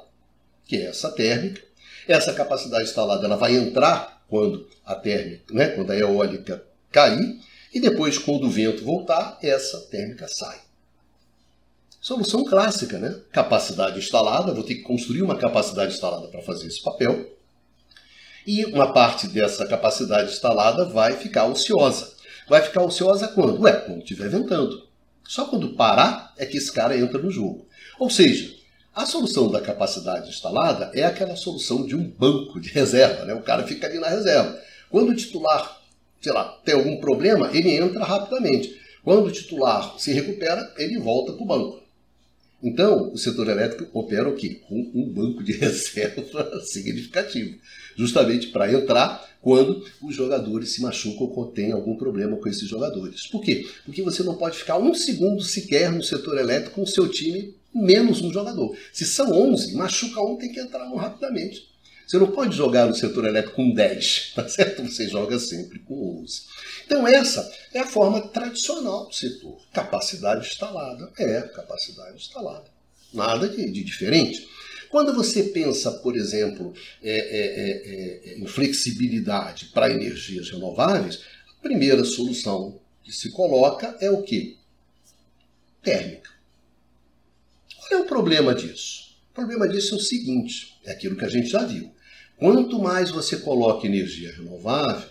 [0.66, 1.62] que é essa térmica.
[2.06, 7.40] Essa capacidade instalada ela vai entrar quando a térmica, né, quando a eólica cair,
[7.72, 10.60] e depois, quando o vento voltar, essa térmica sai.
[12.02, 13.18] Solução clássica, né?
[13.32, 17.31] Capacidade instalada, vou ter que construir uma capacidade instalada para fazer esse papel.
[18.46, 22.12] E uma parte dessa capacidade instalada vai ficar ociosa.
[22.48, 23.62] Vai ficar ociosa quando?
[23.62, 24.88] Ué, quando estiver ventando.
[25.22, 27.66] Só quando parar é que esse cara entra no jogo.
[27.98, 28.52] Ou seja,
[28.94, 33.24] a solução da capacidade instalada é aquela solução de um banco de reserva.
[33.24, 33.32] Né?
[33.32, 34.58] O cara fica ali na reserva.
[34.90, 35.80] Quando o titular,
[36.20, 38.78] sei lá, tem algum problema, ele entra rapidamente.
[39.02, 41.81] Quando o titular se recupera, ele volta para o banco.
[42.62, 44.60] Então, o setor elétrico opera o quê?
[44.68, 47.58] Com um banco de reserva significativo,
[47.96, 53.26] justamente para entrar quando os jogadores se machucam ou têm algum problema com esses jogadores.
[53.26, 53.66] Por quê?
[53.84, 57.54] Porque você não pode ficar um segundo sequer no setor elétrico com o seu time
[57.74, 58.76] menos um jogador.
[58.92, 61.71] Se são 11, machuca um, tem que entrar um rapidamente.
[62.06, 64.82] Você não pode jogar no setor elétrico com 10, tá certo?
[64.82, 66.42] Você joga sempre com 11.
[66.84, 69.58] Então essa é a forma tradicional do setor.
[69.72, 71.10] Capacidade instalada.
[71.18, 72.66] É, capacidade instalada.
[73.12, 74.48] Nada de, de diferente.
[74.90, 81.62] Quando você pensa, por exemplo, é, é, é, é em flexibilidade para energias renováveis, a
[81.62, 84.56] primeira solução que se coloca é o quê?
[85.82, 86.30] Térmica.
[87.76, 89.16] Qual é o problema disso?
[89.30, 91.92] O problema disso é o seguinte: é aquilo que a gente já viu.
[92.36, 95.08] Quanto mais você coloca energia renovável,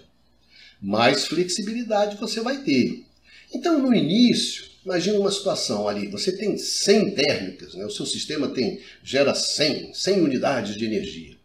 [0.82, 3.06] mais flexibilidade você vai ter.
[3.54, 7.86] Então, no início, Imagina uma situação ali, você tem 100 térmicas, né?
[7.86, 11.38] o seu sistema tem gera 100, 100 unidades de energia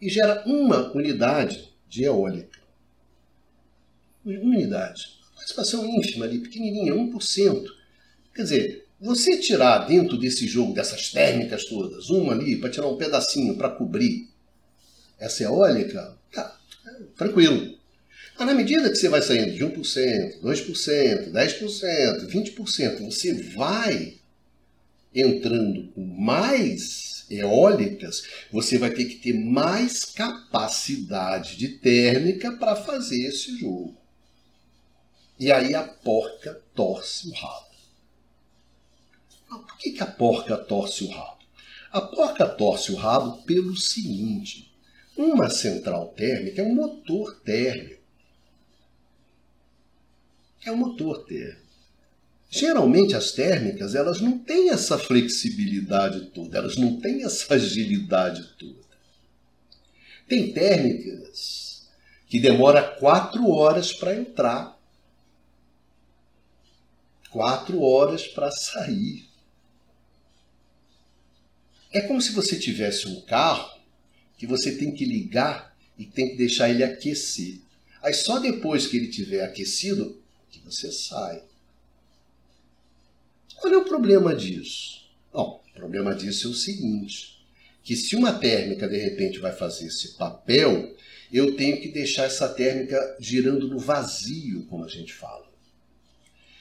[0.00, 2.60] e gera uma unidade de eólica.
[4.24, 5.16] Uma unidade.
[5.34, 7.66] Participação ínfima ali, pequenininha, 1%.
[8.34, 12.96] Quer dizer, você tirar dentro desse jogo, dessas térmicas todas, uma ali para tirar um
[12.96, 14.28] pedacinho para cobrir
[15.18, 17.76] essa eólica, tá, é, tranquilo.
[18.38, 24.14] Mas na medida que você vai saindo de 1%, 2%, 10%, 20%, você vai
[25.14, 33.26] entrando com mais eólicas, você vai ter que ter mais capacidade de térmica para fazer
[33.26, 33.96] esse jogo.
[35.38, 37.75] E aí a porca torce o rabo.
[39.58, 41.38] Por que, que a porca torce o rabo?
[41.92, 44.72] A porca torce o rabo pelo seguinte:
[45.16, 47.96] uma central térmica é um motor térmico
[50.68, 51.66] é o motor térmico.
[52.48, 58.86] Geralmente as térmicas, elas não têm essa flexibilidade toda, elas não têm essa agilidade toda.
[60.28, 61.88] Tem térmicas
[62.28, 64.78] que demora quatro horas para entrar,
[67.30, 69.25] quatro horas para sair.
[71.96, 73.80] É como se você tivesse um carro
[74.36, 77.58] que você tem que ligar e tem que deixar ele aquecer.
[78.02, 81.42] Aí só depois que ele tiver aquecido, que você sai.
[83.56, 85.06] Qual é o problema disso?
[85.32, 87.42] Bom, o problema disso é o seguinte:
[87.82, 90.94] que se uma térmica de repente vai fazer esse papel,
[91.32, 95.50] eu tenho que deixar essa térmica girando no vazio, como a gente fala.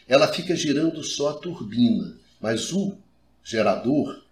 [0.07, 2.97] Ela fica girando só a turbina, mas o
[3.43, 4.24] gerador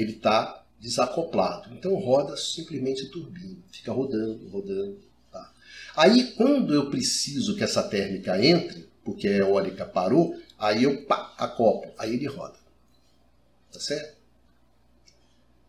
[0.00, 1.72] ele está desacoplado.
[1.74, 4.98] Então roda simplesmente a turbina, fica rodando, rodando.
[5.32, 5.52] Tá?
[5.96, 11.34] Aí quando eu preciso que essa térmica entre, porque a eólica parou, aí eu pá,
[11.38, 12.58] acoplo, aí ele roda.
[13.72, 14.16] Tá certo?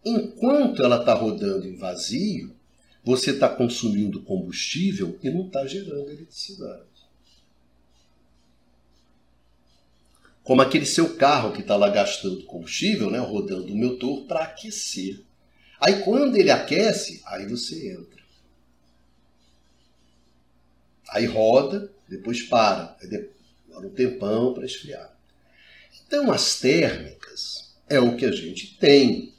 [0.03, 2.55] Enquanto ela está rodando em vazio,
[3.03, 6.86] você está consumindo combustível e não está gerando eletricidade.
[10.47, 15.19] Como aquele seu carro que está lá gastando combustível, né, rodando o motor para aquecer.
[15.77, 18.23] Aí quando ele aquece, aí você entra.
[21.09, 25.13] Aí roda, depois para, demora um tempão para esfriar.
[26.07, 29.33] Então as térmicas é o que a gente tem.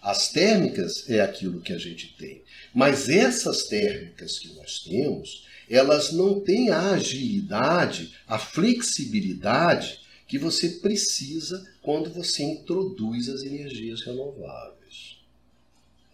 [0.00, 2.44] As térmicas é aquilo que a gente tem.
[2.72, 10.68] Mas essas térmicas que nós temos, elas não têm a agilidade, a flexibilidade que você
[10.68, 15.18] precisa quando você introduz as energias renováveis.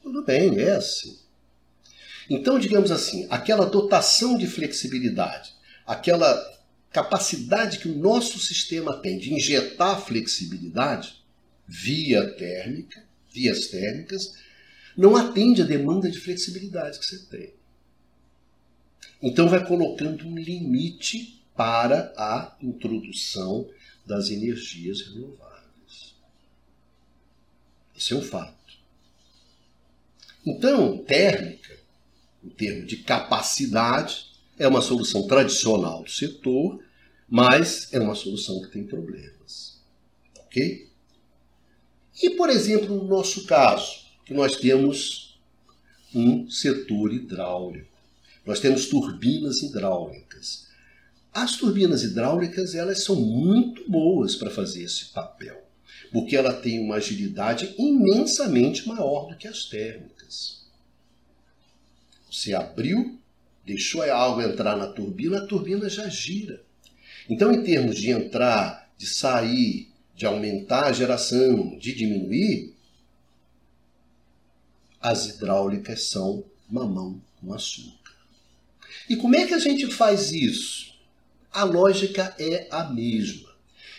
[0.02, 1.18] Tudo bem, é assim.
[2.28, 5.52] Então, digamos assim, aquela dotação de flexibilidade,
[5.86, 6.54] aquela
[6.90, 11.22] capacidade que o nosso sistema tem de injetar flexibilidade
[11.66, 14.34] via térmica, vias térmicas,
[14.96, 17.52] não atende a demanda de flexibilidade que você tem.
[19.22, 23.68] Então vai colocando um limite para a introdução
[24.04, 26.14] das energias renováveis.
[27.96, 28.54] Isso é um fato.
[30.44, 31.74] Então, térmica
[32.44, 34.26] em termos de capacidade,
[34.58, 36.84] é uma solução tradicional do setor,
[37.28, 39.80] mas é uma solução que tem problemas.
[40.40, 40.90] Ok?
[42.22, 45.40] E, por exemplo, no nosso caso, que nós temos
[46.14, 47.93] um setor hidráulico.
[48.44, 50.68] Nós temos turbinas hidráulicas.
[51.32, 55.64] As turbinas hidráulicas, elas são muito boas para fazer esse papel,
[56.12, 60.64] porque ela tem uma agilidade imensamente maior do que as térmicas.
[62.30, 63.18] Você abriu,
[63.64, 66.62] deixou a água entrar na turbina, a turbina já gira.
[67.28, 72.74] Então, em termos de entrar, de sair, de aumentar a geração, de diminuir,
[75.00, 78.03] as hidráulicas são mamão com açúcar.
[79.08, 80.94] E como é que a gente faz isso?
[81.52, 83.50] A lógica é a mesma.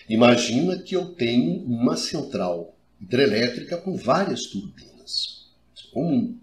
[0.10, 5.46] Imagina que eu tenho uma central hidrelétrica com várias turbinas.
[5.78, 6.38] É comum.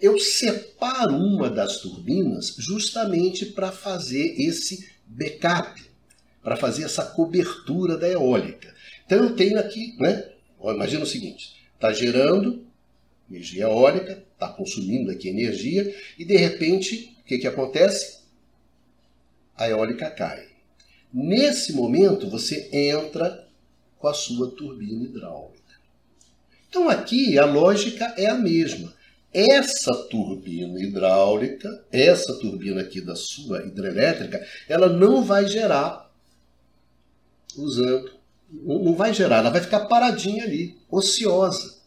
[0.00, 5.82] Eu separo uma das turbinas justamente para fazer esse backup,
[6.42, 8.74] para fazer essa cobertura da eólica.
[9.04, 10.30] Então eu tenho aqui, né?
[10.62, 12.64] Imagina o seguinte: está gerando
[13.30, 18.18] energia eólica, está consumindo aqui energia, e de repente, que, que acontece?
[19.56, 20.48] A eólica cai.
[21.14, 23.46] Nesse momento, você entra
[23.98, 25.60] com a sua turbina hidráulica.
[26.68, 28.92] Então aqui a lógica é a mesma.
[29.32, 36.10] Essa turbina hidráulica, essa turbina aqui da sua hidrelétrica, ela não vai gerar
[37.56, 38.10] usando,
[38.50, 41.80] não vai gerar, ela vai ficar paradinha ali, ociosa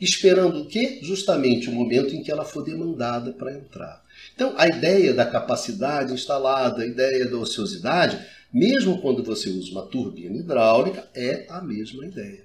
[0.00, 1.00] esperando o quê?
[1.02, 4.02] Justamente o momento em que ela for demandada para entrar.
[4.34, 9.86] Então, a ideia da capacidade instalada, a ideia da ociosidade, mesmo quando você usa uma
[9.86, 12.44] turbina hidráulica, é a mesma ideia.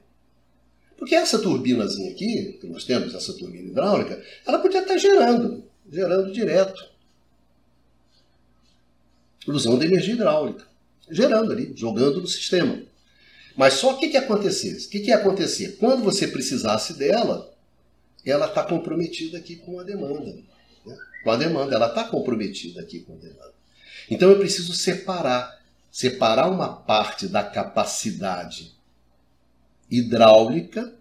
[0.98, 6.32] Porque essa turbinazinha aqui, que nós temos, essa turbina hidráulica, ela podia estar gerando, gerando
[6.32, 6.90] direto.
[9.48, 10.66] Usando energia hidráulica.
[11.10, 12.84] Gerando ali, jogando no sistema.
[13.56, 14.78] Mas só o que, que ia acontecer?
[14.78, 15.78] O que, que ia acontecer?
[15.78, 17.52] Quando você precisasse dela,
[18.26, 20.38] ela está comprometida aqui com a demanda.
[20.86, 20.98] Né?
[21.24, 23.54] Com a demanda, ela está comprometida aqui com a demanda.
[24.10, 25.60] Então eu preciso separar,
[25.92, 28.74] separar uma parte da capacidade
[29.90, 30.94] hidráulica,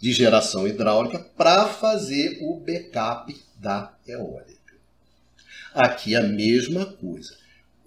[0.00, 4.74] de geração hidráulica, para fazer o backup da eólica.
[5.74, 7.36] Aqui a mesma coisa.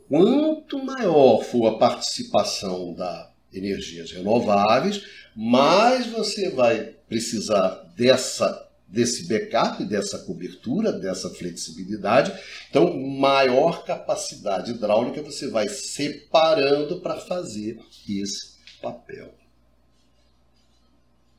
[0.08, 5.04] Quanto maior for a participação da energias renováveis,
[5.36, 12.32] mais você vai precisar dessa desse backup, dessa cobertura, dessa flexibilidade.
[12.70, 19.34] Então, maior capacidade hidráulica você vai separando para fazer esse papel.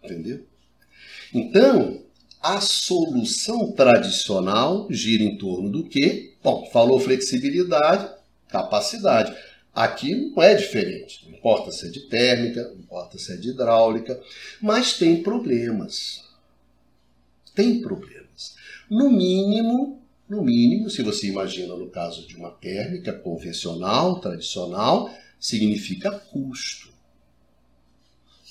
[0.02, 0.44] Entendeu?
[1.32, 2.02] Então,
[2.42, 6.34] a solução tradicional gira em torno do quê?
[6.42, 8.12] Bom, falou flexibilidade,
[8.48, 9.32] capacidade.
[9.72, 11.24] Aqui não é diferente.
[11.28, 14.20] Não importa se é de térmica, não importa se é de hidráulica,
[14.60, 16.23] mas tem problemas.
[17.54, 18.56] Tem problemas.
[18.90, 26.10] No mínimo, no mínimo, se você imagina no caso de uma térmica convencional, tradicional, significa
[26.10, 26.92] custo.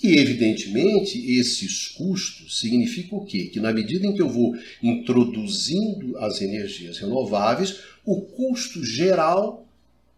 [0.03, 3.45] E, evidentemente, esses custos significam o quê?
[3.45, 9.65] Que na medida em que eu vou introduzindo as energias renováveis, o custo geral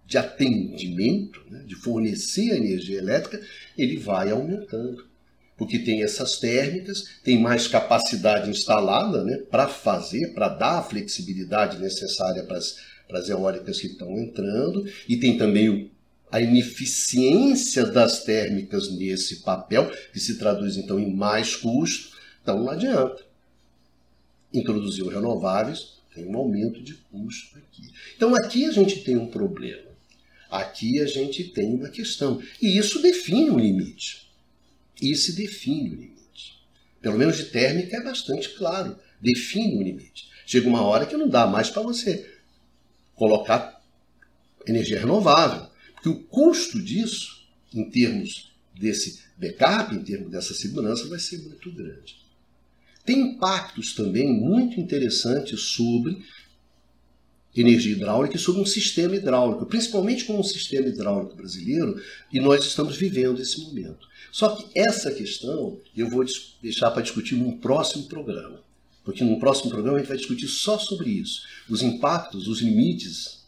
[0.07, 3.39] de atendimento, né, de fornecer energia elétrica,
[3.77, 5.05] ele vai aumentando.
[5.57, 11.79] Porque tem essas térmicas, tem mais capacidade instalada né, para fazer, para dar a flexibilidade
[11.79, 15.89] necessária para as, eólicas que estão entrando, e tem também o,
[16.29, 22.69] a ineficiência das térmicas nesse papel, que se traduz então em mais custo, então não
[22.69, 23.23] adianta.
[24.53, 27.89] Introduziu renováveis, tem um aumento de custo aqui.
[28.15, 29.83] Então aqui a gente tem um problema.
[30.49, 32.41] Aqui a gente tem uma questão.
[32.61, 34.24] E isso define o limite.
[35.01, 36.59] Isso define o limite.
[37.01, 38.97] Pelo menos de térmica é bastante claro.
[39.21, 40.29] Define o limite.
[40.45, 42.33] Chega uma hora que não dá mais para você
[43.15, 43.81] colocar
[44.67, 45.67] energia renovável.
[45.93, 51.71] Porque o custo disso, em termos desse backup, em termos dessa segurança, vai ser muito
[51.71, 52.17] grande.
[53.05, 56.23] Tem impactos também muito interessantes sobre
[57.55, 62.65] energia hidráulica e sobre um sistema hidráulico, principalmente com um sistema hidráulico brasileiro, e nós
[62.65, 64.07] estamos vivendo esse momento.
[64.31, 66.25] Só que essa questão eu vou
[66.61, 68.59] deixar para discutir num próximo programa,
[69.03, 73.45] porque num próximo programa a gente vai discutir só sobre isso, os impactos, os limites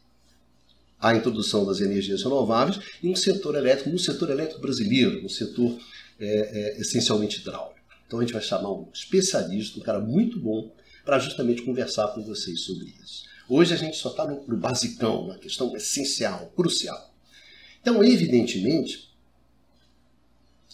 [1.00, 5.77] à introdução das energias renováveis em um setor elétrico, no setor elétrico brasileiro, no setor
[6.19, 7.77] é, é, essencialmente hidráulico.
[8.08, 10.71] Então a gente vai chamar um especialista, um cara muito bom,
[11.04, 13.25] para justamente conversar com vocês sobre isso.
[13.50, 17.13] Hoje a gente só está no, no basicão, na questão essencial, crucial.
[17.81, 19.10] Então, evidentemente,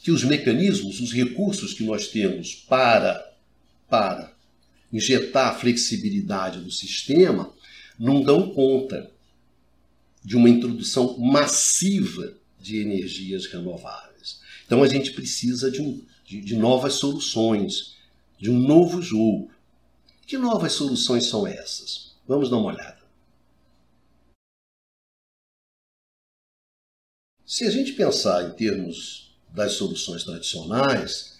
[0.01, 3.34] que os mecanismos, os recursos que nós temos para,
[3.89, 4.34] para
[4.91, 7.53] injetar flexibilidade no sistema
[7.97, 9.11] não dão conta
[10.24, 14.39] de uma introdução massiva de energias renováveis.
[14.65, 17.95] Então a gente precisa de, um, de, de novas soluções,
[18.39, 19.51] de um novo jogo.
[20.26, 22.12] Que novas soluções são essas?
[22.28, 23.03] Vamos dar uma olhada.
[27.45, 31.38] Se a gente pensar em termos das soluções tradicionais,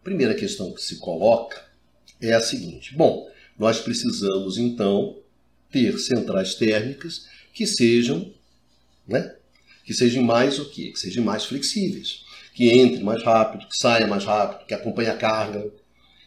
[0.00, 1.62] a primeira questão que se coloca
[2.20, 5.18] é a seguinte: bom, nós precisamos então
[5.70, 8.32] ter centrais térmicas que sejam,
[9.06, 9.36] né,
[9.84, 10.92] que sejam mais o quê?
[10.92, 15.16] Que sejam mais flexíveis, que entre mais rápido, que saia mais rápido, que acompanhe a
[15.16, 15.81] carga.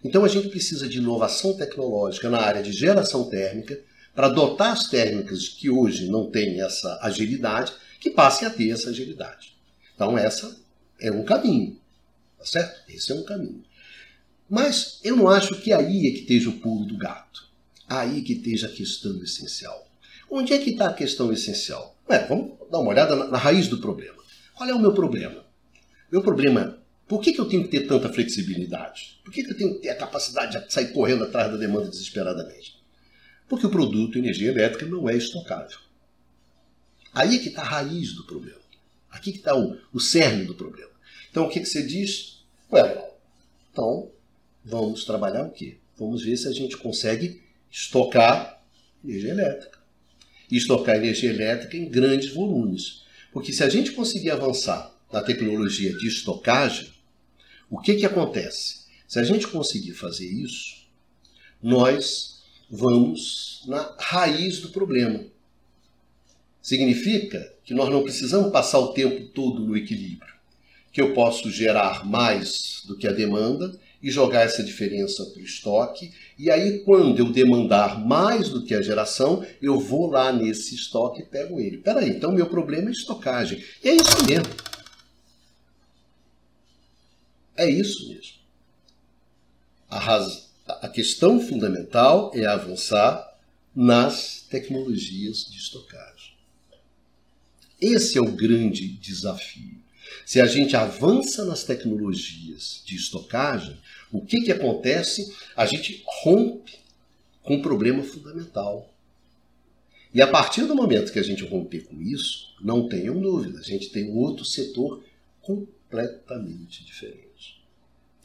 [0.05, 3.81] Então a gente precisa de inovação tecnológica na área de geração térmica
[4.13, 8.91] para dotar as térmicas que hoje não têm essa agilidade, que passem a ter essa
[8.91, 9.57] agilidade.
[9.95, 10.55] Então essa
[11.01, 11.79] é um caminho,
[12.37, 12.81] tá certo?
[12.87, 13.63] Esse é um caminho.
[14.47, 17.43] Mas eu não acho que aí é que esteja o pulo do gato.
[17.89, 19.87] Aí que esteja a questão essencial.
[20.29, 21.97] Onde é que está a questão essencial?
[22.07, 24.21] Ué, vamos dar uma olhada na, na, raiz do problema.
[24.53, 25.43] Qual é o meu problema?
[26.11, 26.77] Meu problema
[27.07, 29.19] por que, que eu tenho que ter tanta flexibilidade?
[29.23, 31.87] Por que, que eu tenho que ter a capacidade de sair correndo atrás da demanda
[31.87, 32.75] desesperadamente?
[33.47, 35.77] Porque o produto energia elétrica não é estocável.
[37.13, 38.59] Aí é que está a raiz do problema.
[39.09, 40.91] Aqui que está o, o cerne do problema.
[41.29, 42.43] Então o que, que você diz?
[42.71, 43.11] Ué,
[43.71, 44.11] então
[44.63, 45.77] vamos trabalhar o quê?
[45.97, 48.61] Vamos ver se a gente consegue estocar
[49.03, 49.79] energia elétrica.
[50.49, 53.03] E estocar energia elétrica em grandes volumes.
[53.31, 56.94] Porque se a gente conseguir avançar na tecnologia de estocagem,
[57.69, 58.85] o que, que acontece?
[59.07, 60.85] Se a gente conseguir fazer isso,
[61.61, 65.23] nós vamos na raiz do problema.
[66.61, 70.33] Significa que nós não precisamos passar o tempo todo no equilíbrio,
[70.91, 75.45] que eu posso gerar mais do que a demanda e jogar essa diferença para o
[75.45, 76.11] estoque.
[76.37, 81.21] E aí, quando eu demandar mais do que a geração, eu vou lá nesse estoque
[81.21, 81.77] e pego ele.
[81.77, 83.63] Peraí, então meu problema é estocagem.
[83.83, 84.45] E é isso mesmo.
[87.55, 88.35] É isso mesmo.
[89.89, 90.49] A, raz...
[90.67, 93.35] a questão fundamental é avançar
[93.75, 96.33] nas tecnologias de estocagem.
[97.79, 99.83] Esse é o grande desafio.
[100.25, 103.77] Se a gente avança nas tecnologias de estocagem,
[104.11, 105.35] o que, que acontece?
[105.55, 106.73] A gente rompe
[107.43, 108.91] com um problema fundamental.
[110.13, 113.63] E a partir do momento que a gente romper com isso, não tenham dúvida, a
[113.63, 115.03] gente tem um outro setor
[115.41, 117.24] completamente diferente.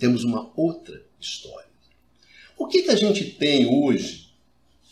[0.00, 1.68] Temos uma outra história.
[2.56, 4.30] O que, que a gente tem hoje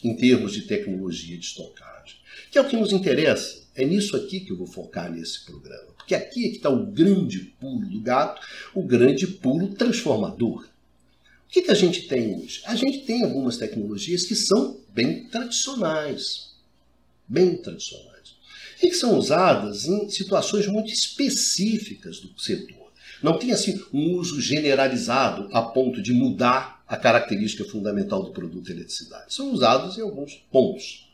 [0.04, 2.18] em termos de tecnologia de estocagem?
[2.50, 3.66] Que é o que nos interessa.
[3.74, 5.94] É nisso aqui que eu vou focar nesse programa.
[5.96, 10.68] Porque aqui é que está o grande pulo do gato, o grande pulo transformador.
[11.46, 12.60] O que, que a gente tem hoje?
[12.66, 16.50] A gente tem algumas tecnologias que são bem tradicionais.
[17.26, 18.36] Bem tradicionais.
[18.82, 22.77] E que são usadas em situações muito específicas do setor.
[23.22, 28.70] Não tem assim um uso generalizado a ponto de mudar a característica fundamental do produto
[28.70, 29.34] eletricidade.
[29.34, 31.08] São usados em alguns pontos.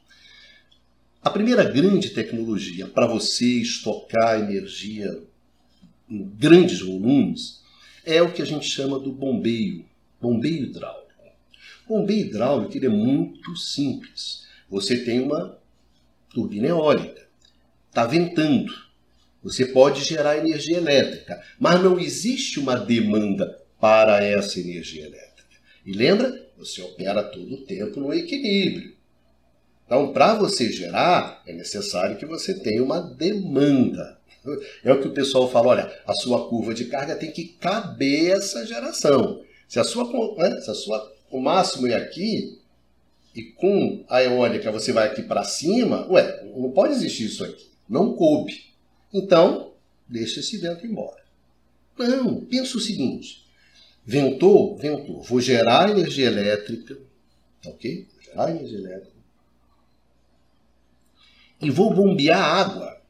[1.22, 5.22] A primeira grande tecnologia para você estocar energia
[6.08, 7.62] em grandes volumes
[8.04, 9.84] é o que a gente chama do bombeio
[10.24, 11.04] bombeio hidráulico.
[11.86, 14.46] Bombeio hidráulico ele é muito simples.
[14.70, 15.58] Você tem uma
[16.30, 17.28] turbina eólica,
[17.88, 18.72] está ventando.
[19.44, 25.34] Você pode gerar energia elétrica, mas não existe uma demanda para essa energia elétrica.
[25.84, 26.48] E lembra?
[26.56, 28.94] Você opera todo o tempo no equilíbrio.
[29.84, 34.18] Então, para você gerar, é necessário que você tenha uma demanda.
[34.82, 38.30] É o que o pessoal fala: olha, a sua curva de carga tem que caber
[38.30, 39.42] essa geração.
[39.68, 40.04] Se a sua,
[40.38, 42.60] né, se a sua o máximo é aqui
[43.34, 47.68] e com a eólica você vai aqui para cima, ué, não pode existir isso aqui.
[47.88, 48.73] Não coube.
[49.14, 49.72] Então,
[50.08, 51.22] deixa esse vento embora.
[51.96, 53.46] Não, pensa o seguinte:
[54.04, 55.22] ventou, ventou.
[55.22, 56.98] Vou gerar energia elétrica,
[57.64, 58.08] ok?
[58.12, 59.14] Vou gerar energia elétrica.
[61.62, 63.00] E vou bombear água.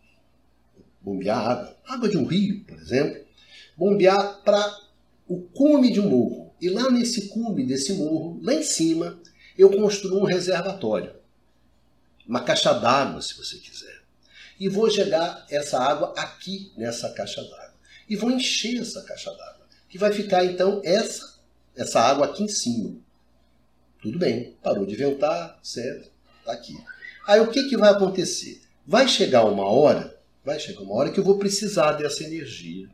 [1.01, 1.77] Bombear água.
[1.87, 3.25] Água de um rio, por exemplo.
[3.75, 4.79] Bombear para
[5.27, 6.55] o cume de um morro.
[6.61, 9.19] E lá nesse cume desse morro, lá em cima,
[9.57, 11.15] eu construo um reservatório.
[12.27, 14.04] Uma caixa d'água, se você quiser.
[14.59, 17.75] E vou jogar essa água aqui nessa caixa d'água.
[18.09, 19.67] E vou encher essa caixa d'água.
[19.89, 21.39] Que vai ficar então essa,
[21.77, 22.97] essa água aqui em cima.
[24.01, 26.11] Tudo bem, parou de ventar, certo?
[26.45, 26.77] Tá aqui.
[27.27, 28.61] Aí o que, que vai acontecer?
[28.87, 32.89] Vai chegar uma hora, vai chegar uma hora que eu vou precisar dessa energia.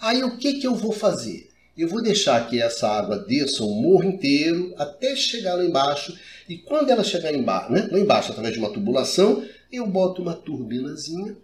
[0.00, 1.52] Aí o que, que eu vou fazer?
[1.76, 6.16] eu vou deixar que essa água desça o morro inteiro até chegar lá embaixo.
[6.48, 10.34] E quando ela chegar embaixo, né, lá embaixo, através de uma tubulação, eu boto uma
[10.34, 11.36] turbinazinha,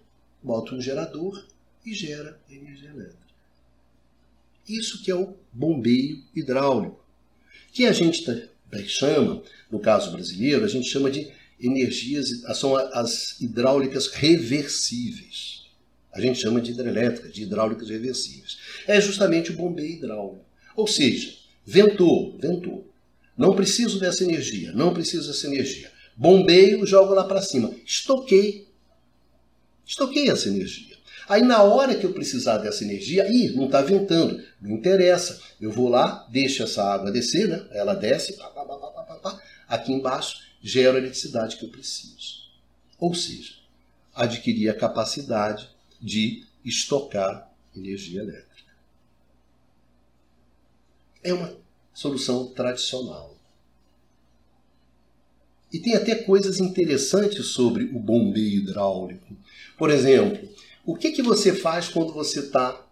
[0.42, 1.46] boto um gerador
[1.84, 3.28] e gera energia elétrica.
[4.68, 7.02] Isso que é o bombeio hidráulico,
[7.72, 8.22] que a gente
[8.86, 15.66] chama, no caso brasileiro, a gente chama de energias, são as hidráulicas reversíveis.
[16.12, 18.58] A gente chama de hidrelétrica, de hidráulicas reversíveis.
[18.86, 20.44] É justamente o bombeio hidráulico.
[20.76, 22.86] Ou seja, ventou, ventou.
[23.36, 25.90] Não preciso dessa energia, não preciso dessa energia.
[26.18, 27.72] Bombeio, jogo lá para cima.
[27.86, 28.66] Estoquei.
[29.86, 30.98] Estoquei essa energia.
[31.28, 35.40] Aí na hora que eu precisar dessa energia, ih, não está ventando, não interessa.
[35.60, 37.64] Eu vou lá, deixo essa água descer, né?
[37.70, 42.48] Ela desce, pá, pá, pá, aqui embaixo, gero a eletricidade que eu preciso.
[42.98, 43.54] Ou seja,
[44.12, 48.72] adquirir a capacidade de estocar energia elétrica.
[51.22, 51.56] É uma
[51.94, 53.37] solução tradicional.
[55.72, 59.36] E tem até coisas interessantes sobre o bombeio hidráulico.
[59.76, 60.48] Por exemplo,
[60.84, 62.84] o que, que você faz quando você está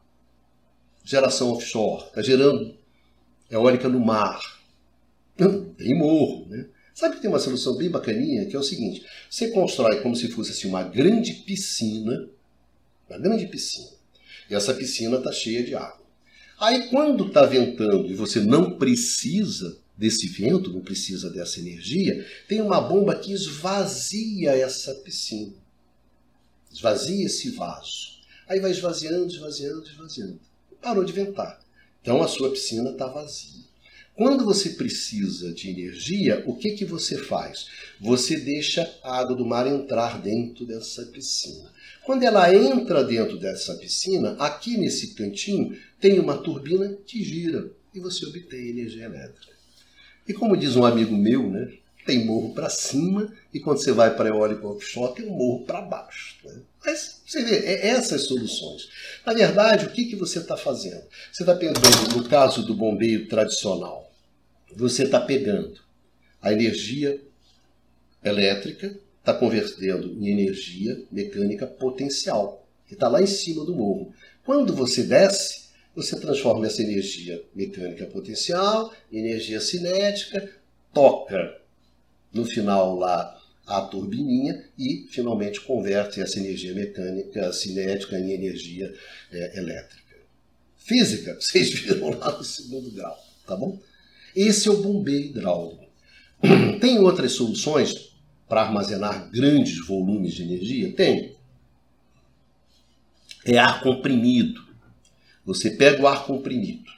[1.03, 2.75] geração offshore, está gerando
[3.51, 4.41] eólica no mar?
[5.79, 6.67] Tem morro, né?
[6.97, 10.29] Sabe que tem uma solução bem bacaninha, que é o seguinte: você constrói como se
[10.29, 12.27] fosse assim, uma grande piscina,
[13.07, 13.91] uma grande piscina,
[14.49, 16.07] e essa piscina está cheia de água.
[16.59, 22.61] Aí quando está ventando e você não precisa desse vento, não precisa dessa energia, tem
[22.61, 25.55] uma bomba que esvazia essa piscina.
[26.73, 28.17] Esvazia esse vaso.
[28.47, 30.41] Aí vai esvaziando, esvaziando, esvaziando.
[30.83, 31.59] Parou de ventar.
[32.03, 33.65] Então a sua piscina está vazia.
[34.15, 37.67] Quando você precisa de energia, o que, que você faz?
[38.01, 41.71] Você deixa a água do mar entrar dentro dessa piscina.
[42.03, 48.01] Quando ela entra dentro dessa piscina, aqui nesse cantinho tem uma turbina que gira e
[48.01, 49.56] você obtém energia elétrica.
[50.29, 51.73] E como diz um amigo meu, né,
[52.07, 55.65] tem morro para cima e quando você vai para a eólica offshore tem um morro
[55.65, 56.37] para baixo.
[56.45, 56.61] Né?
[56.85, 58.89] Mas você vê, é essas soluções.
[59.27, 61.03] Na verdade, o que, que você está fazendo?
[61.33, 61.81] Você está pegando,
[62.17, 64.11] no caso do bombeio tradicional,
[64.75, 65.81] você está pegando
[66.41, 67.21] a energia
[68.23, 74.15] elétrica, está convertendo em energia mecânica potencial, que está lá em cima do morro.
[74.45, 75.66] Quando você desce,
[75.97, 80.53] você transforma essa energia mecânica potencial energia cinética,
[80.93, 81.59] toca
[82.33, 83.35] no final lá
[83.67, 88.95] a turbininha e finalmente converte essa energia mecânica cinética em energia
[89.33, 90.17] é, elétrica.
[90.77, 93.81] Física, vocês viram lá no segundo grau, tá bom?
[94.37, 95.85] Esse é o bombeio hidráulico.
[96.79, 98.13] Tem outras soluções
[98.47, 100.93] para armazenar grandes volumes de energia?
[100.93, 101.35] Tem.
[103.45, 104.66] É ar comprimido.
[105.47, 106.91] Você pega o ar comprimido.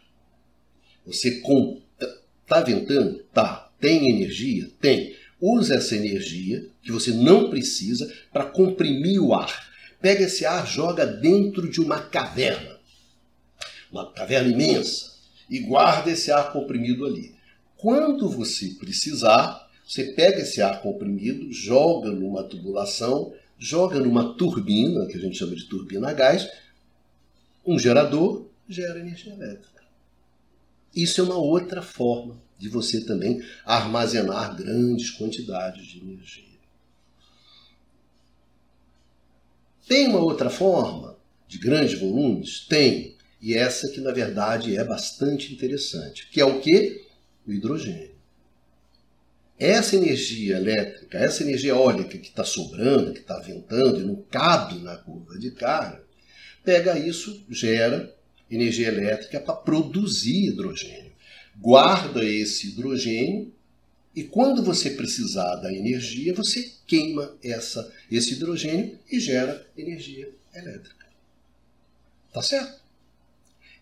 [1.06, 3.22] Você está ventando?
[3.32, 3.70] Tá.
[3.78, 4.70] Tem energia?
[4.80, 5.14] Tem.
[5.40, 9.68] Usa essa energia que você não precisa para comprimir o ar.
[10.00, 12.78] Pega esse ar, joga dentro de uma caverna.
[13.92, 15.12] Uma caverna imensa
[15.48, 17.34] e guarda esse ar comprimido ali.
[17.76, 25.16] Quando você precisar, você pega esse ar comprimido, joga numa tubulação, joga numa turbina, que
[25.16, 26.48] a gente chama de turbina a gás,
[27.68, 29.82] um gerador gera energia elétrica.
[30.96, 36.44] Isso é uma outra forma de você também armazenar grandes quantidades de energia.
[39.86, 42.66] Tem uma outra forma de grandes volumes?
[42.66, 43.16] Tem.
[43.38, 47.06] E essa que na verdade é bastante interessante, que é o que?
[47.46, 48.16] O hidrogênio.
[49.58, 54.78] Essa energia elétrica, essa energia eólica que está sobrando, que está ventando e não cabe
[54.78, 56.07] na curva de carga,
[56.68, 58.14] pega isso, gera
[58.50, 61.12] energia elétrica para produzir hidrogênio.
[61.56, 63.50] Guarda esse hidrogênio
[64.14, 71.06] e quando você precisar da energia, você queima essa, esse hidrogênio e gera energia elétrica.
[72.34, 72.82] Tá certo?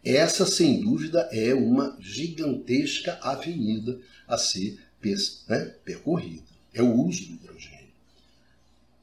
[0.04, 4.78] Essa, sem dúvida, é uma gigantesca avenida a ser
[5.48, 6.46] né, percorrida.
[6.72, 7.88] É o uso do hidrogênio.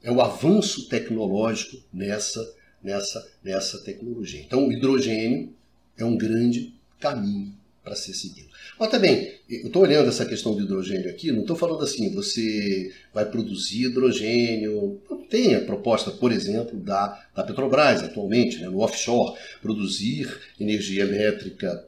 [0.02, 2.40] É o avanço tecnológico nessa,
[2.84, 4.40] nessa, nessa tecnologia.
[4.40, 5.52] Então, o hidrogênio
[5.96, 8.48] é um grande caminho para ser seguido.
[8.78, 12.92] Mas também, eu estou olhando essa questão do hidrogênio aqui, não estou falando assim, você
[13.12, 15.00] vai produzir hidrogênio.
[15.28, 21.84] Tem a proposta, por exemplo, da, da Petrobras atualmente, né, no offshore, produzir energia elétrica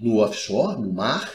[0.00, 1.30] no offshore, no mar,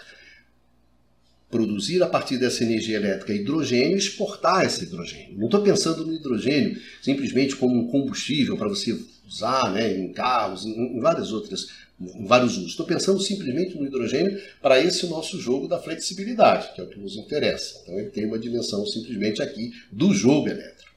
[1.56, 5.38] produzir a partir dessa energia elétrica hidrogênio e exportar esse hidrogênio.
[5.38, 10.66] Não estou pensando no hidrogênio simplesmente como um combustível para você usar né, em carros,
[10.66, 12.72] em, em várias outras em vários usos.
[12.72, 17.00] Estou pensando simplesmente no hidrogênio para esse nosso jogo da flexibilidade, que é o que
[17.00, 17.80] nos interessa.
[17.84, 20.92] Então ele tem uma dimensão simplesmente aqui do jogo elétrico.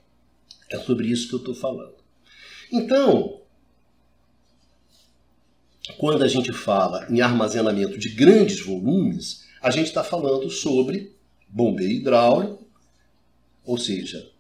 [0.69, 1.95] É sobre isso que eu estou falando.
[2.73, 3.43] Então,
[5.99, 11.17] quando a gente fala em armazenamento de grandes volumes, a gente está falando sobre
[11.49, 12.67] bombeio hidráulico,
[13.65, 14.31] ou seja,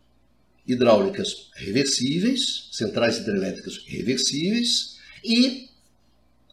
[0.66, 5.68] hidráulicas reversíveis, centrais hidrelétricas reversíveis e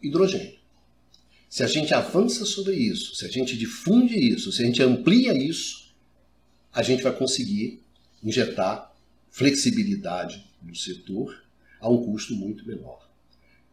[0.01, 0.55] hidrogênio.
[1.49, 5.33] Se a gente avança sobre isso, se a gente difunde isso, se a gente amplia
[5.37, 5.93] isso,
[6.73, 7.81] a gente vai conseguir
[8.21, 8.93] injetar
[9.29, 11.43] flexibilidade no setor
[11.79, 13.09] a um custo muito menor.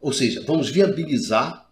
[0.01, 1.69] Ou seja, vamos viabilizar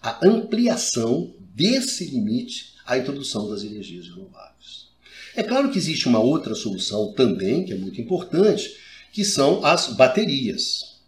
[0.00, 4.86] a ampliação desse limite à introdução das energias renováveis.
[5.34, 8.76] É claro que existe uma outra solução também, que é muito importante,
[9.12, 10.98] que são as baterias.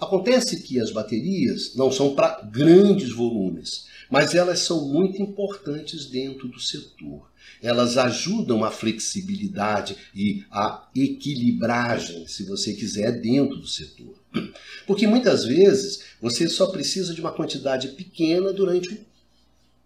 [0.00, 6.48] Acontece que as baterias não são para grandes volumes, mas elas são muito importantes dentro
[6.48, 7.30] do setor.
[7.62, 14.14] Elas ajudam a flexibilidade e a equilibragem, se você quiser, dentro do setor.
[14.86, 19.11] Porque muitas vezes você só precisa de uma quantidade pequena durante um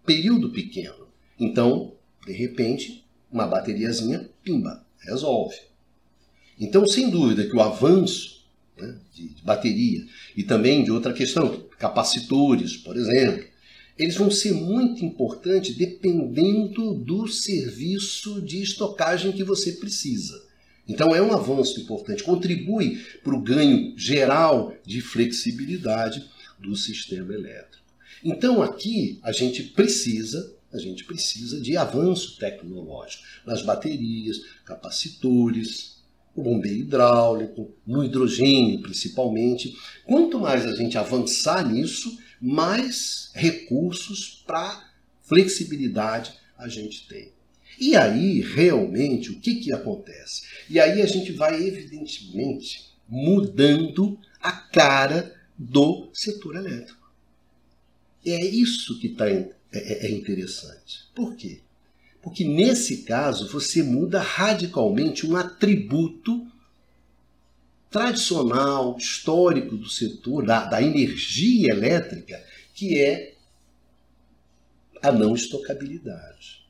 [0.06, 1.08] período pequeno.
[1.38, 1.92] Então,
[2.24, 5.56] de repente, uma bateriazinha, pimba, resolve.
[6.58, 8.46] Então, sem dúvida que o avanço
[8.78, 13.44] né, de bateria e também de outra questão, capacitores, por exemplo,
[13.98, 20.44] eles vão ser muito importantes dependendo do serviço de estocagem que você precisa.
[20.88, 26.24] Então é um avanço importante, contribui para o ganho geral de flexibilidade
[26.58, 27.85] do sistema elétrico.
[28.26, 36.02] Então aqui a gente precisa, a gente precisa de avanço tecnológico nas baterias, capacitores,
[36.34, 39.76] o bombeio hidráulico, no hidrogênio principalmente.
[40.04, 44.90] Quanto mais a gente avançar nisso, mais recursos para
[45.22, 47.32] flexibilidade a gente tem.
[47.78, 50.42] E aí, realmente, o que, que acontece?
[50.68, 57.05] E aí a gente vai, evidentemente, mudando a cara do setor elétrico.
[58.26, 61.04] É isso que tá, é, é, é interessante.
[61.14, 61.60] Por quê?
[62.22, 66.44] Porque nesse caso você muda radicalmente um atributo
[67.88, 73.34] tradicional, histórico do setor, da, da energia elétrica, que é
[75.00, 76.66] a não estocabilidade.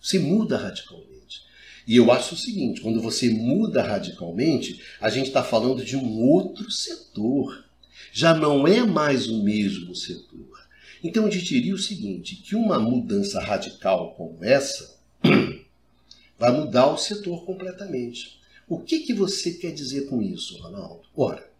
[0.00, 1.42] Você muda radicalmente.
[1.86, 6.22] E eu acho o seguinte: quando você muda radicalmente, a gente está falando de um
[6.22, 7.64] outro setor.
[8.12, 10.68] Já não é mais o mesmo setor.
[11.02, 14.98] Então eu diria o seguinte: que uma mudança radical como essa
[16.38, 18.38] vai mudar o setor completamente.
[18.68, 21.02] O que, que você quer dizer com isso, Ronaldo?
[21.16, 21.50] Ora,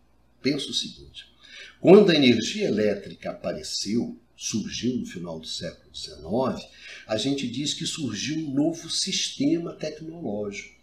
[0.42, 1.26] pensa o seguinte:
[1.80, 6.66] quando a energia elétrica apareceu, surgiu no final do século XIX,
[7.06, 10.79] a gente diz que surgiu um novo sistema tecnológico.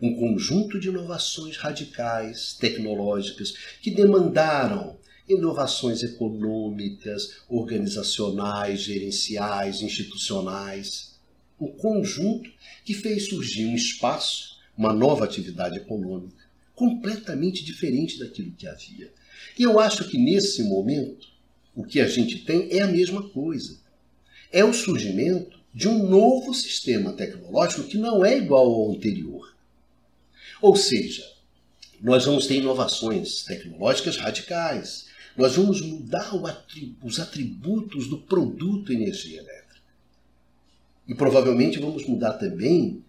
[0.00, 11.14] Um conjunto de inovações radicais, tecnológicas, que demandaram inovações econômicas, organizacionais, gerenciais, institucionais.
[11.60, 12.50] Um conjunto
[12.84, 19.12] que fez surgir um espaço uma nova atividade econômica, completamente diferente daquilo que havia.
[19.58, 21.28] E eu acho que nesse momento,
[21.74, 23.78] o que a gente tem é a mesma coisa.
[24.50, 29.53] É o surgimento de um novo sistema tecnológico que não é igual ao anterior.
[30.60, 31.24] Ou seja,
[32.00, 35.06] nós vamos ter inovações tecnológicas radicais.
[35.36, 36.32] Nós vamos mudar
[37.02, 39.82] os atributos do produto energia elétrica.
[41.08, 43.04] E provavelmente vamos mudar também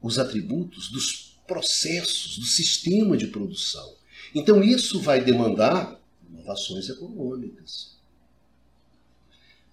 [0.00, 3.94] os atributos dos processos, do sistema de produção.
[4.34, 5.98] Então, isso vai demandar
[6.28, 7.96] inovações econômicas.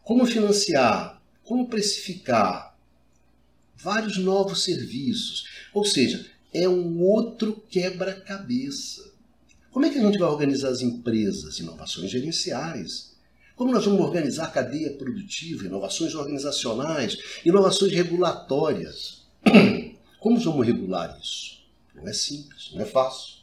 [0.02, 1.22] Como financiar?
[1.44, 2.78] Como precificar?
[3.76, 5.46] Vários novos serviços.
[5.74, 6.26] Ou seja,
[6.56, 9.14] é um outro quebra-cabeça.
[9.72, 11.60] Como é que a gente vai organizar as empresas?
[11.60, 13.14] Inovações gerenciais.
[13.58, 19.26] Como nós vamos organizar a cadeia produtiva, inovações organizacionais, inovações regulatórias.
[20.20, 21.60] Como vamos regular isso?
[21.93, 23.36] Não é simples, não é fácil.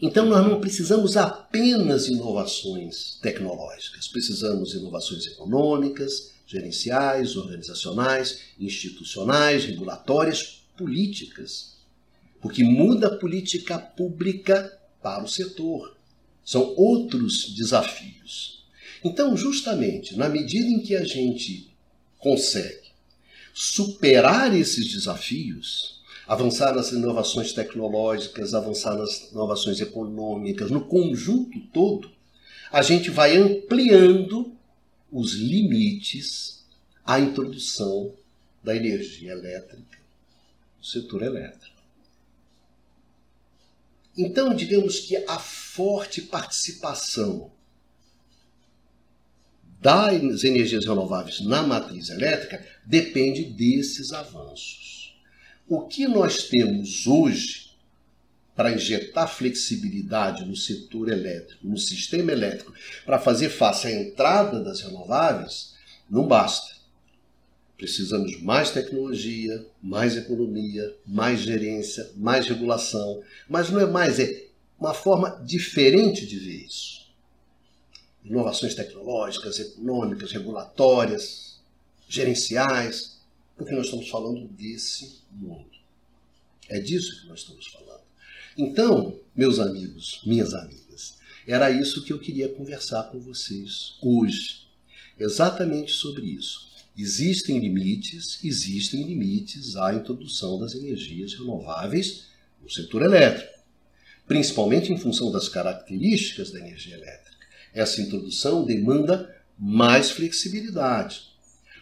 [0.00, 11.76] Então nós não precisamos apenas inovações tecnológicas, precisamos inovações econômicas, gerenciais, organizacionais, institucionais, regulatórias, políticas.
[12.40, 15.96] Porque muda a política pública para o setor.
[16.44, 18.64] São outros desafios.
[19.02, 21.70] Então, justamente, na medida em que a gente
[22.18, 22.86] consegue
[23.52, 32.10] superar esses desafios, avançar nas inovações tecnológicas, avançar nas inovações econômicas, no conjunto todo,
[32.70, 34.52] a gente vai ampliando
[35.10, 36.64] os limites
[37.04, 38.14] à introdução
[38.62, 39.98] da energia elétrica
[40.78, 41.76] no setor elétrico.
[44.18, 47.50] Então, digamos que a forte participação
[49.80, 55.14] das energias renováveis na matriz elétrica depende desses avanços.
[55.68, 57.65] O que nós temos hoje
[58.56, 62.72] para injetar flexibilidade no setor elétrico, no sistema elétrico,
[63.04, 65.74] para fazer face à entrada das renováveis,
[66.08, 66.74] não basta.
[67.76, 73.22] Precisamos mais tecnologia, mais economia, mais gerência, mais regulação.
[73.46, 74.46] Mas não é mais, é
[74.80, 77.06] uma forma diferente de ver isso.
[78.24, 81.60] Inovações tecnológicas, econômicas, regulatórias,
[82.08, 83.18] gerenciais,
[83.56, 85.76] porque nós estamos falando desse mundo.
[86.68, 87.85] É disso que nós estamos falando.
[88.58, 94.66] Então, meus amigos, minhas amigas, era isso que eu queria conversar com vocês hoje.
[95.18, 96.66] Exatamente sobre isso.
[96.96, 102.28] Existem limites, existem limites à introdução das energias renováveis
[102.62, 103.52] no setor elétrico,
[104.26, 107.36] principalmente em função das características da energia elétrica.
[107.74, 111.24] Essa introdução demanda mais flexibilidade.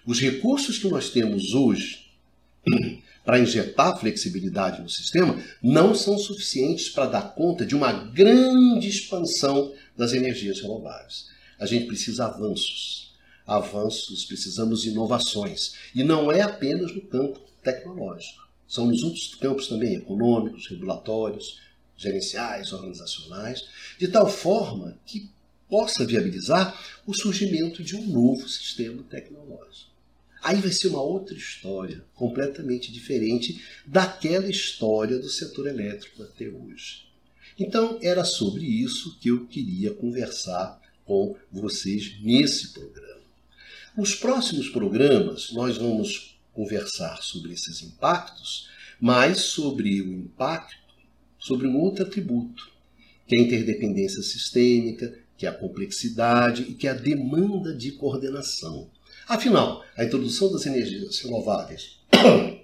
[0.04, 2.10] Os recursos que nós temos hoje
[3.24, 9.72] para injetar flexibilidade no sistema não são suficientes para dar conta de uma grande expansão
[9.96, 11.26] das energias renováveis.
[11.58, 13.04] A gente precisa avanços
[13.46, 15.74] avanços, precisamos de inovações.
[15.94, 18.48] E não é apenas no campo tecnológico.
[18.66, 21.60] São nos outros campos também, econômicos, regulatórios,
[21.96, 23.64] gerenciais, organizacionais,
[23.98, 25.30] de tal forma que
[25.68, 29.93] possa viabilizar o surgimento de um novo sistema tecnológico.
[30.44, 37.06] Aí vai ser uma outra história, completamente diferente daquela história do setor elétrico até hoje.
[37.58, 43.22] Então, era sobre isso que eu queria conversar com vocês nesse programa.
[43.96, 48.68] Nos próximos programas, nós vamos conversar sobre esses impactos,
[49.00, 50.84] mas sobre o impacto
[51.44, 52.70] sobre um outro atributo,
[53.26, 57.92] que é a interdependência sistêmica, que é a complexidade e que é a demanda de
[57.92, 58.88] coordenação.
[59.28, 61.98] Afinal, a introdução das energias renováveis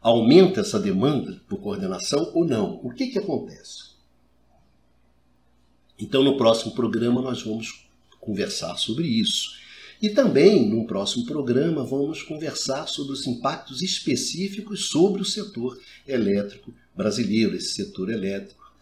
[0.00, 2.80] aumenta essa demanda por coordenação ou não?
[2.82, 3.90] O que, que acontece?
[5.98, 7.86] Então, no próximo programa, nós vamos
[8.20, 9.58] conversar sobre isso.
[10.00, 16.72] E também, num próximo programa, vamos conversar sobre os impactos específicos sobre o setor elétrico
[16.96, 18.72] brasileiro, esse setor elétrico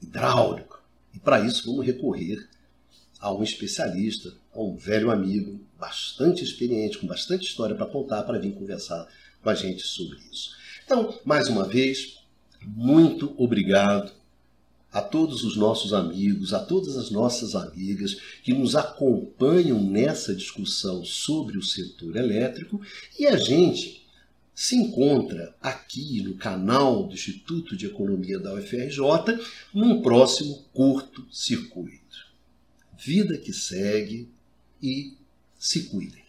[0.00, 0.80] hidráulico.
[1.12, 2.48] E para isso vamos recorrer
[3.18, 8.38] a um especialista, a um velho amigo, bastante experiente, com bastante história para contar, para
[8.38, 9.04] vir conversar
[9.42, 10.54] com a gente sobre isso.
[10.84, 12.20] Então, mais uma vez,
[12.64, 14.12] muito obrigado
[14.92, 21.04] a todos os nossos amigos, a todas as nossas amigas que nos acompanham nessa discussão
[21.04, 22.80] sobre o setor elétrico
[23.18, 24.06] e a gente
[24.54, 29.00] se encontra aqui no canal do Instituto de Economia da UFRJ
[29.74, 32.30] num próximo curto circuito.
[32.96, 34.28] Vida que segue
[34.80, 35.16] e
[35.62, 36.21] se cuidem.